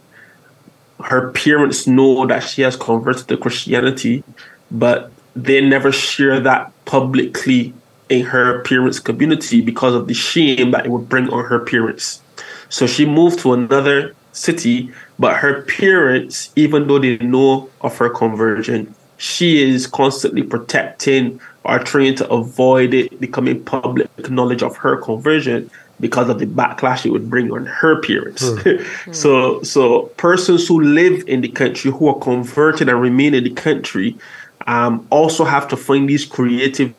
Her 1.04 1.32
parents 1.32 1.86
know 1.88 2.26
that 2.28 2.40
she 2.42 2.62
has 2.62 2.76
converted 2.76 3.28
to 3.28 3.38
Christianity, 3.38 4.24
but 4.72 5.12
they 5.36 5.62
never 5.62 5.92
share 5.92 6.40
that 6.40 6.72
publicly 6.86 7.74
in 8.10 8.26
her 8.26 8.62
parents' 8.64 9.00
community 9.00 9.62
because 9.62 9.96
of 9.96 10.08
the 10.08 10.14
shame 10.14 10.72
that 10.72 10.86
it 10.86 10.90
would 10.90 11.10
bring 11.10 11.30
on 11.30 11.46
her 11.46 11.60
parents. 11.60 12.22
So 12.70 12.88
she 12.88 13.06
moved 13.06 13.40
to 13.40 13.54
another 13.54 14.16
city, 14.32 14.92
but 15.20 15.38
her 15.38 15.64
parents, 15.64 16.52
even 16.56 16.88
though 16.88 17.00
they 17.00 17.18
know 17.18 17.70
of 17.82 17.98
her 17.98 18.10
conversion, 18.10 18.94
she 19.18 19.64
is 19.64 19.88
constantly 19.88 20.44
protecting 20.44 21.40
or 21.64 21.80
trying 21.80 22.16
to 22.16 22.30
avoid 22.30 22.94
it 22.94 23.20
becoming 23.20 23.64
public 23.64 24.30
knowledge 24.30 24.64
of 24.64 24.76
her 24.78 24.98
conversion 24.98 25.70
because 26.00 26.30
of 26.30 26.40
the 26.40 26.46
backlash 26.46 27.06
it 27.06 27.12
would 27.12 27.30
bring 27.30 27.52
on 27.52 27.66
her 27.66 28.02
parents. 28.02 28.44
Hmm. 28.64 29.14
so 29.14 29.62
so 29.64 30.04
persons 30.18 30.68
who 30.68 30.82
live 30.82 31.24
in 31.28 31.42
the 31.42 31.50
country 31.50 31.92
who 31.92 32.08
are 32.08 32.20
converted 32.20 32.90
and 32.90 33.02
remain 33.02 33.34
in 33.34 33.44
the 33.44 33.52
country 33.52 34.18
um, 34.68 35.06
also 35.10 35.44
have 35.44 35.68
to 35.70 35.78
find 35.78 36.10
these 36.10 36.26
creative 36.26 36.94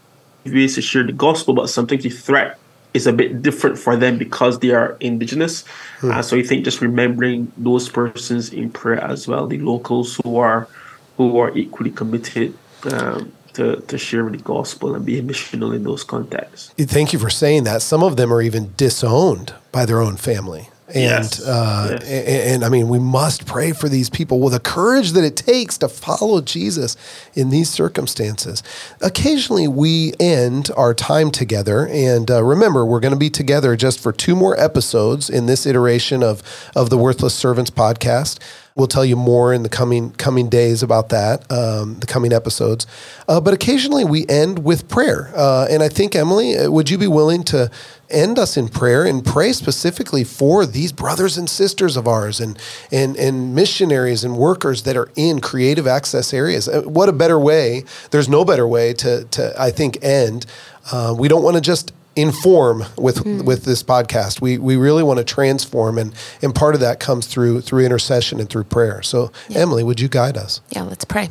ways 0.44 0.74
to 0.74 0.82
share 0.82 1.02
the 1.02 1.12
gospel, 1.12 1.54
but 1.54 1.68
sometimes 1.68 2.02
the 2.02 2.10
threat 2.10 2.58
is 2.92 3.06
a 3.06 3.12
bit 3.12 3.42
different 3.42 3.78
for 3.78 3.96
them 3.96 4.18
because 4.18 4.60
they 4.60 4.70
are 4.70 4.96
indigenous. 5.00 5.64
Hmm. 6.00 6.12
Uh, 6.12 6.22
so 6.22 6.36
I 6.36 6.42
think 6.42 6.64
just 6.64 6.80
remembering 6.80 7.50
those 7.56 7.88
persons 7.88 8.52
in 8.52 8.70
prayer 8.70 9.02
as 9.02 9.26
well, 9.26 9.46
the 9.46 9.58
locals 9.58 10.20
who 10.22 10.36
are 10.36 10.68
who 11.16 11.38
are 11.38 11.56
equally 11.56 11.90
committed 11.90 12.56
um, 12.90 13.32
to, 13.54 13.80
to 13.82 13.98
share 13.98 14.28
the 14.30 14.38
gospel 14.38 14.94
and 14.94 15.04
be 15.04 15.20
missional 15.22 15.74
in 15.74 15.82
those 15.82 16.04
contexts. 16.04 16.72
Thank 16.78 17.12
you 17.12 17.18
for 17.18 17.30
saying 17.30 17.64
that. 17.64 17.82
Some 17.82 18.02
of 18.02 18.16
them 18.16 18.32
are 18.32 18.42
even 18.42 18.72
disowned 18.76 19.54
by 19.72 19.86
their 19.86 20.00
own 20.00 20.16
family. 20.16 20.68
And, 20.88 21.24
yes. 21.24 21.42
Uh, 21.42 21.88
yes. 21.92 22.04
and, 22.04 22.28
and 22.28 22.64
I 22.64 22.68
mean, 22.68 22.88
we 22.88 22.98
must 22.98 23.46
pray 23.46 23.72
for 23.72 23.88
these 23.88 24.10
people 24.10 24.38
with 24.38 24.52
the 24.52 24.60
courage 24.60 25.12
that 25.12 25.24
it 25.24 25.34
takes 25.34 25.78
to 25.78 25.88
follow 25.88 26.42
Jesus 26.42 26.96
in 27.34 27.48
these 27.48 27.70
circumstances. 27.70 28.62
Occasionally, 29.00 29.66
we 29.66 30.12
end 30.20 30.70
our 30.76 30.92
time 30.92 31.30
together, 31.30 31.88
and 31.88 32.30
uh, 32.30 32.44
remember, 32.44 32.84
we're 32.84 33.00
going 33.00 33.14
to 33.14 33.18
be 33.18 33.30
together 33.30 33.76
just 33.76 33.98
for 33.98 34.12
two 34.12 34.36
more 34.36 34.60
episodes 34.60 35.30
in 35.30 35.46
this 35.46 35.64
iteration 35.64 36.22
of 36.22 36.42
of 36.76 36.90
the 36.90 36.98
Worthless 36.98 37.34
Servants 37.34 37.70
podcast. 37.70 38.38
We'll 38.76 38.88
tell 38.88 39.04
you 39.04 39.14
more 39.14 39.52
in 39.54 39.62
the 39.62 39.68
coming 39.68 40.10
coming 40.14 40.48
days 40.48 40.82
about 40.82 41.10
that, 41.10 41.48
um, 41.48 42.00
the 42.00 42.08
coming 42.08 42.32
episodes. 42.32 42.88
Uh, 43.28 43.40
but 43.40 43.54
occasionally 43.54 44.04
we 44.04 44.26
end 44.26 44.64
with 44.64 44.88
prayer, 44.88 45.30
uh, 45.36 45.68
and 45.70 45.80
I 45.80 45.88
think 45.88 46.16
Emily, 46.16 46.56
uh, 46.56 46.68
would 46.72 46.90
you 46.90 46.98
be 46.98 47.06
willing 47.06 47.44
to 47.44 47.70
end 48.10 48.36
us 48.36 48.56
in 48.56 48.66
prayer 48.66 49.04
and 49.04 49.24
pray 49.24 49.52
specifically 49.52 50.24
for 50.24 50.66
these 50.66 50.90
brothers 50.90 51.38
and 51.38 51.48
sisters 51.48 51.96
of 51.96 52.08
ours 52.08 52.40
and 52.40 52.58
and 52.90 53.14
and 53.16 53.54
missionaries 53.54 54.24
and 54.24 54.36
workers 54.36 54.82
that 54.82 54.96
are 54.96 55.08
in 55.14 55.40
creative 55.40 55.86
access 55.86 56.34
areas? 56.34 56.68
Uh, 56.68 56.82
what 56.82 57.08
a 57.08 57.12
better 57.12 57.38
way! 57.38 57.84
There's 58.10 58.28
no 58.28 58.44
better 58.44 58.66
way 58.66 58.92
to 58.94 59.24
to 59.26 59.54
I 59.56 59.70
think 59.70 60.02
end. 60.02 60.46
Uh, 60.90 61.14
we 61.16 61.28
don't 61.28 61.44
want 61.44 61.54
to 61.54 61.60
just 61.60 61.92
inform 62.16 62.84
with 62.96 63.24
mm. 63.24 63.44
with 63.44 63.64
this 63.64 63.82
podcast. 63.82 64.40
We 64.40 64.58
we 64.58 64.76
really 64.76 65.02
want 65.02 65.18
to 65.18 65.24
transform, 65.24 65.98
and 65.98 66.14
and 66.42 66.54
part 66.54 66.74
of 66.74 66.80
that 66.80 67.00
comes 67.00 67.26
through 67.26 67.62
through 67.62 67.84
intercession 67.84 68.40
and 68.40 68.48
through 68.48 68.64
prayer. 68.64 69.02
So, 69.02 69.32
yeah. 69.48 69.60
Emily, 69.60 69.82
would 69.82 70.00
you 70.00 70.08
guide 70.08 70.36
us? 70.36 70.60
Yeah, 70.70 70.82
let's 70.82 71.04
pray. 71.04 71.30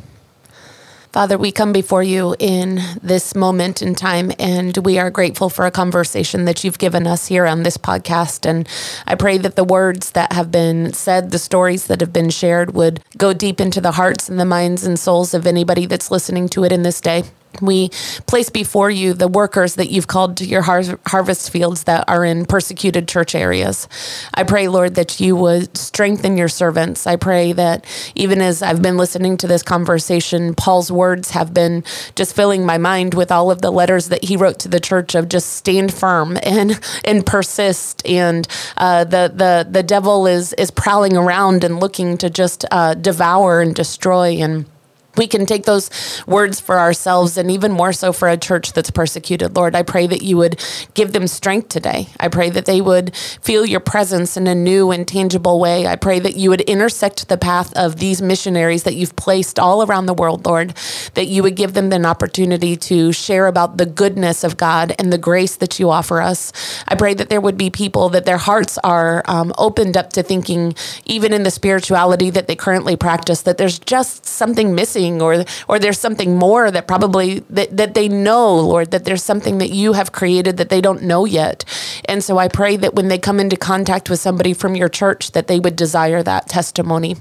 Father, 1.14 1.38
we 1.38 1.52
come 1.52 1.72
before 1.72 2.02
you 2.02 2.34
in 2.40 2.80
this 3.00 3.36
moment 3.36 3.82
in 3.82 3.94
time, 3.94 4.32
and 4.36 4.76
we 4.78 4.98
are 4.98 5.12
grateful 5.12 5.48
for 5.48 5.64
a 5.64 5.70
conversation 5.70 6.44
that 6.46 6.64
you've 6.64 6.78
given 6.78 7.06
us 7.06 7.28
here 7.28 7.46
on 7.46 7.62
this 7.62 7.76
podcast. 7.76 8.44
And 8.44 8.68
I 9.06 9.14
pray 9.14 9.38
that 9.38 9.54
the 9.54 9.62
words 9.62 10.10
that 10.10 10.32
have 10.32 10.50
been 10.50 10.92
said, 10.92 11.30
the 11.30 11.38
stories 11.38 11.86
that 11.86 12.00
have 12.00 12.12
been 12.12 12.30
shared, 12.30 12.74
would 12.74 12.98
go 13.16 13.32
deep 13.32 13.60
into 13.60 13.80
the 13.80 13.92
hearts 13.92 14.28
and 14.28 14.40
the 14.40 14.44
minds 14.44 14.84
and 14.84 14.98
souls 14.98 15.34
of 15.34 15.46
anybody 15.46 15.86
that's 15.86 16.10
listening 16.10 16.48
to 16.48 16.64
it 16.64 16.72
in 16.72 16.82
this 16.82 17.00
day. 17.00 17.22
We 17.60 17.88
place 18.26 18.50
before 18.50 18.90
you 18.90 19.14
the 19.14 19.28
workers 19.28 19.74
that 19.76 19.90
you've 19.90 20.06
called 20.06 20.36
to 20.38 20.44
your 20.44 20.62
har- 20.62 20.98
harvest 21.06 21.50
fields 21.50 21.84
that 21.84 22.04
are 22.08 22.24
in 22.24 22.46
persecuted 22.46 23.08
church 23.08 23.34
areas. 23.34 23.88
I 24.34 24.44
pray, 24.44 24.68
Lord, 24.68 24.94
that 24.94 25.20
you 25.20 25.36
would 25.36 25.76
strengthen 25.76 26.36
your 26.36 26.48
servants. 26.48 27.06
I 27.06 27.16
pray 27.16 27.52
that 27.52 27.84
even 28.14 28.40
as 28.40 28.62
I've 28.62 28.82
been 28.82 28.96
listening 28.96 29.36
to 29.38 29.46
this 29.46 29.62
conversation, 29.62 30.54
Paul's 30.54 30.90
words 30.90 31.30
have 31.30 31.52
been 31.54 31.84
just 32.14 32.34
filling 32.34 32.64
my 32.64 32.78
mind 32.78 33.14
with 33.14 33.30
all 33.30 33.50
of 33.50 33.62
the 33.62 33.70
letters 33.70 34.08
that 34.08 34.24
he 34.24 34.36
wrote 34.36 34.58
to 34.60 34.68
the 34.68 34.80
church 34.80 35.14
of 35.14 35.28
just 35.28 35.54
stand 35.54 35.92
firm 35.92 36.38
and 36.42 36.80
and 37.04 37.24
persist. 37.26 38.06
And 38.06 38.46
uh, 38.76 39.04
the 39.04 39.32
the 39.34 39.66
the 39.70 39.82
devil 39.82 40.26
is 40.26 40.52
is 40.54 40.70
prowling 40.70 41.16
around 41.16 41.64
and 41.64 41.80
looking 41.80 42.16
to 42.18 42.30
just 42.30 42.64
uh, 42.70 42.94
devour 42.94 43.60
and 43.60 43.74
destroy 43.74 44.36
and 44.36 44.66
we 45.16 45.26
can 45.26 45.46
take 45.46 45.64
those 45.64 45.90
words 46.26 46.60
for 46.60 46.78
ourselves 46.78 47.36
and 47.36 47.50
even 47.50 47.72
more 47.72 47.92
so 47.92 48.12
for 48.12 48.28
a 48.28 48.36
church 48.36 48.72
that's 48.72 48.90
persecuted. 48.90 49.56
Lord, 49.56 49.74
I 49.74 49.82
pray 49.82 50.06
that 50.06 50.22
you 50.22 50.36
would 50.36 50.62
give 50.94 51.12
them 51.12 51.26
strength 51.26 51.68
today. 51.68 52.08
I 52.18 52.28
pray 52.28 52.50
that 52.50 52.66
they 52.66 52.80
would 52.80 53.14
feel 53.16 53.64
your 53.64 53.80
presence 53.80 54.36
in 54.36 54.46
a 54.46 54.54
new 54.54 54.90
and 54.90 55.06
tangible 55.06 55.60
way. 55.60 55.86
I 55.86 55.96
pray 55.96 56.18
that 56.20 56.36
you 56.36 56.50
would 56.50 56.62
intersect 56.62 57.28
the 57.28 57.36
path 57.36 57.72
of 57.76 57.96
these 57.96 58.20
missionaries 58.20 58.84
that 58.84 58.94
you've 58.94 59.16
placed 59.16 59.58
all 59.58 59.84
around 59.84 60.06
the 60.06 60.14
world, 60.14 60.46
Lord, 60.46 60.74
that 61.14 61.26
you 61.26 61.42
would 61.42 61.56
give 61.56 61.74
them 61.74 61.92
an 61.92 62.06
opportunity 62.06 62.76
to 62.76 63.12
share 63.12 63.46
about 63.46 63.76
the 63.76 63.86
goodness 63.86 64.44
of 64.44 64.56
God 64.56 64.94
and 64.98 65.12
the 65.12 65.18
grace 65.18 65.56
that 65.56 65.78
you 65.78 65.90
offer 65.90 66.20
us. 66.20 66.52
I 66.88 66.94
pray 66.94 67.14
that 67.14 67.28
there 67.28 67.40
would 67.40 67.56
be 67.56 67.70
people 67.70 68.08
that 68.10 68.24
their 68.24 68.38
hearts 68.38 68.78
are 68.78 69.22
um, 69.26 69.52
opened 69.58 69.96
up 69.96 70.12
to 70.14 70.22
thinking, 70.22 70.74
even 71.04 71.32
in 71.32 71.42
the 71.42 71.50
spirituality 71.50 72.30
that 72.30 72.46
they 72.46 72.56
currently 72.56 72.96
practice, 72.96 73.42
that 73.42 73.58
there's 73.58 73.78
just 73.78 74.26
something 74.26 74.74
missing 74.74 75.03
or 75.12 75.44
or 75.68 75.78
there's 75.78 75.98
something 75.98 76.36
more 76.36 76.70
that 76.70 76.86
probably 76.86 77.40
that, 77.50 77.76
that 77.76 77.94
they 77.94 78.08
know 78.08 78.56
lord 78.56 78.90
that 78.90 79.04
there's 79.04 79.22
something 79.22 79.58
that 79.58 79.70
you 79.70 79.92
have 79.92 80.12
created 80.12 80.56
that 80.56 80.68
they 80.68 80.80
don't 80.80 81.02
know 81.02 81.24
yet. 81.24 81.64
And 82.06 82.22
so 82.22 82.38
i 82.38 82.48
pray 82.48 82.76
that 82.76 82.94
when 82.94 83.08
they 83.08 83.18
come 83.18 83.40
into 83.40 83.56
contact 83.56 84.10
with 84.10 84.20
somebody 84.20 84.54
from 84.54 84.74
your 84.74 84.88
church 84.88 85.32
that 85.32 85.46
they 85.46 85.60
would 85.60 85.76
desire 85.76 86.22
that 86.22 86.48
testimony 86.48 87.16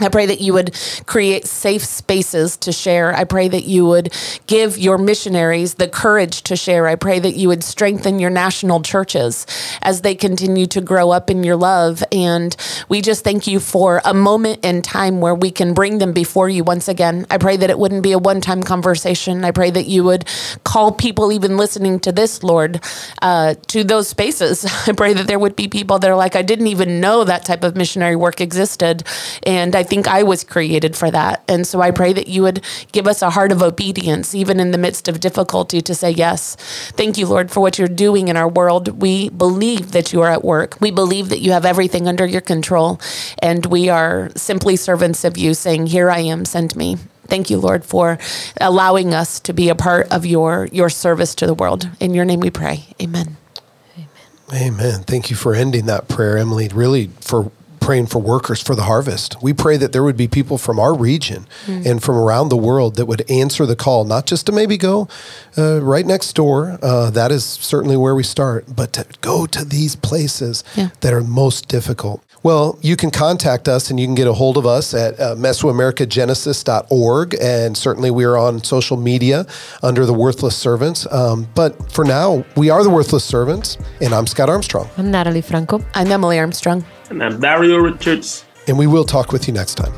I 0.00 0.08
pray 0.08 0.26
that 0.26 0.40
you 0.40 0.52
would 0.52 0.74
create 1.06 1.46
safe 1.46 1.82
spaces 1.84 2.56
to 2.58 2.72
share. 2.72 3.14
I 3.14 3.24
pray 3.24 3.48
that 3.48 3.64
you 3.64 3.86
would 3.86 4.12
give 4.46 4.76
your 4.76 4.98
missionaries 4.98 5.74
the 5.74 5.88
courage 5.88 6.42
to 6.42 6.56
share. 6.56 6.86
I 6.86 6.96
pray 6.96 7.18
that 7.18 7.34
you 7.34 7.48
would 7.48 7.64
strengthen 7.64 8.18
your 8.18 8.28
national 8.28 8.82
churches 8.82 9.46
as 9.80 10.02
they 10.02 10.14
continue 10.14 10.66
to 10.66 10.82
grow 10.82 11.10
up 11.10 11.30
in 11.30 11.42
your 11.42 11.56
love. 11.56 12.04
And 12.12 12.54
we 12.90 13.00
just 13.00 13.24
thank 13.24 13.46
you 13.46 13.58
for 13.58 14.02
a 14.04 14.12
moment 14.12 14.64
in 14.64 14.82
time 14.82 15.20
where 15.20 15.34
we 15.34 15.50
can 15.50 15.72
bring 15.72 15.96
them 15.96 16.12
before 16.12 16.50
you 16.50 16.62
once 16.62 16.88
again. 16.88 17.26
I 17.30 17.38
pray 17.38 17.56
that 17.56 17.70
it 17.70 17.78
wouldn't 17.78 18.02
be 18.02 18.12
a 18.12 18.18
one 18.18 18.42
time 18.42 18.62
conversation. 18.62 19.44
I 19.44 19.50
pray 19.50 19.70
that 19.70 19.86
you 19.86 20.04
would 20.04 20.26
call 20.64 20.92
people, 20.92 21.32
even 21.32 21.56
listening 21.56 22.00
to 22.00 22.12
this, 22.12 22.42
Lord, 22.42 22.82
uh, 23.22 23.54
to 23.68 23.82
those 23.82 24.08
spaces. 24.08 24.64
I 24.86 24.92
pray 24.92 25.14
that 25.14 25.26
there 25.26 25.38
would 25.38 25.56
be 25.56 25.68
people 25.68 25.98
that 26.00 26.10
are 26.10 26.16
like, 26.16 26.36
I 26.36 26.42
didn't 26.42 26.66
even 26.66 27.00
know 27.00 27.24
that 27.24 27.46
type 27.46 27.64
of 27.64 27.76
missionary 27.76 28.16
work 28.16 28.42
existed. 28.42 29.02
And 29.44 29.74
I 29.74 29.85
think 29.86 30.06
I 30.06 30.22
was 30.22 30.44
created 30.44 30.94
for 30.94 31.10
that. 31.10 31.42
And 31.48 31.66
so 31.66 31.80
I 31.80 31.90
pray 31.90 32.12
that 32.12 32.28
you 32.28 32.42
would 32.42 32.62
give 32.92 33.06
us 33.06 33.22
a 33.22 33.30
heart 33.30 33.52
of 33.52 33.62
obedience, 33.62 34.34
even 34.34 34.60
in 34.60 34.72
the 34.72 34.78
midst 34.78 35.08
of 35.08 35.20
difficulty, 35.20 35.80
to 35.80 35.94
say 35.94 36.10
yes. 36.10 36.56
Thank 36.92 37.16
you, 37.16 37.26
Lord, 37.26 37.50
for 37.50 37.60
what 37.60 37.78
you're 37.78 37.88
doing 37.88 38.28
in 38.28 38.36
our 38.36 38.48
world. 38.48 39.00
We 39.00 39.30
believe 39.30 39.92
that 39.92 40.12
you 40.12 40.20
are 40.20 40.30
at 40.30 40.44
work. 40.44 40.76
We 40.80 40.90
believe 40.90 41.30
that 41.30 41.40
you 41.40 41.52
have 41.52 41.64
everything 41.64 42.06
under 42.06 42.26
your 42.26 42.42
control. 42.42 43.00
And 43.38 43.64
we 43.64 43.88
are 43.88 44.30
simply 44.36 44.76
servants 44.76 45.24
of 45.24 45.38
you, 45.38 45.54
saying, 45.54 45.86
Here 45.86 46.10
I 46.10 46.18
am, 46.18 46.44
send 46.44 46.76
me. 46.76 46.98
Thank 47.28 47.50
you, 47.50 47.58
Lord, 47.58 47.84
for 47.84 48.18
allowing 48.60 49.14
us 49.14 49.40
to 49.40 49.52
be 49.52 49.68
a 49.68 49.74
part 49.74 50.12
of 50.12 50.24
your, 50.24 50.68
your 50.72 50.88
service 50.88 51.34
to 51.36 51.46
the 51.46 51.54
world. 51.54 51.88
In 51.98 52.14
your 52.14 52.24
name 52.24 52.40
we 52.40 52.50
pray. 52.50 52.84
Amen. 53.02 53.36
Amen. 54.52 55.02
Thank 55.02 55.28
you 55.28 55.34
for 55.34 55.54
ending 55.54 55.86
that 55.86 56.06
prayer, 56.06 56.38
Emily. 56.38 56.68
Really, 56.68 57.08
for 57.20 57.50
praying 57.86 58.06
for 58.06 58.18
workers 58.18 58.60
for 58.60 58.74
the 58.74 58.82
harvest. 58.82 59.40
We 59.40 59.52
pray 59.52 59.76
that 59.76 59.92
there 59.92 60.02
would 60.02 60.16
be 60.16 60.26
people 60.26 60.58
from 60.58 60.80
our 60.80 60.92
region 60.92 61.46
mm. 61.66 61.86
and 61.86 62.02
from 62.02 62.16
around 62.16 62.48
the 62.48 62.56
world 62.56 62.96
that 62.96 63.06
would 63.06 63.30
answer 63.30 63.64
the 63.64 63.76
call, 63.76 64.04
not 64.04 64.26
just 64.26 64.46
to 64.46 64.52
maybe 64.52 64.76
go 64.76 65.06
uh, 65.56 65.80
right 65.80 66.04
next 66.04 66.32
door. 66.32 66.80
Uh, 66.82 67.10
that 67.10 67.30
is 67.30 67.44
certainly 67.44 67.96
where 67.96 68.16
we 68.16 68.24
start, 68.24 68.64
but 68.74 68.92
to 68.94 69.06
go 69.20 69.46
to 69.46 69.64
these 69.64 69.94
places 69.94 70.64
yeah. 70.74 70.88
that 71.00 71.12
are 71.12 71.20
most 71.20 71.68
difficult. 71.68 72.24
Well, 72.42 72.76
you 72.82 72.96
can 72.96 73.12
contact 73.12 73.68
us 73.68 73.88
and 73.88 74.00
you 74.00 74.06
can 74.06 74.16
get 74.16 74.26
a 74.26 74.32
hold 74.32 74.56
of 74.56 74.66
us 74.66 74.92
at 74.92 75.18
uh, 75.20 75.36
Mesoamericagenesis.org. 75.36 77.36
And 77.40 77.76
certainly 77.76 78.10
we 78.10 78.24
are 78.24 78.36
on 78.36 78.64
social 78.64 78.96
media 78.96 79.46
under 79.84 80.04
the 80.04 80.12
Worthless 80.12 80.56
Servants. 80.56 81.06
Um, 81.12 81.46
but 81.54 81.92
for 81.92 82.04
now, 82.04 82.44
we 82.56 82.68
are 82.68 82.82
the 82.82 82.90
Worthless 82.90 83.24
Servants. 83.24 83.78
And 84.00 84.12
I'm 84.12 84.26
Scott 84.26 84.48
Armstrong. 84.48 84.88
I'm 84.98 85.12
Natalie 85.12 85.40
Franco. 85.40 85.84
I'm 85.94 86.10
Emily 86.10 86.40
Armstrong. 86.40 86.84
And 87.08 87.22
I'm 87.22 87.40
Dario 87.40 87.78
Richards. 87.78 88.44
And 88.66 88.76
we 88.76 88.86
will 88.86 89.04
talk 89.04 89.32
with 89.32 89.46
you 89.46 89.54
next 89.54 89.76
time. 89.76 89.92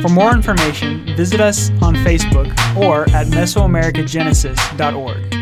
For 0.00 0.08
more 0.08 0.32
information, 0.32 1.04
visit 1.16 1.40
us 1.40 1.70
on 1.82 1.96
Facebook 1.96 2.48
or 2.76 3.02
at 3.10 3.26
Mesoamericagenesis.org. 3.28 5.37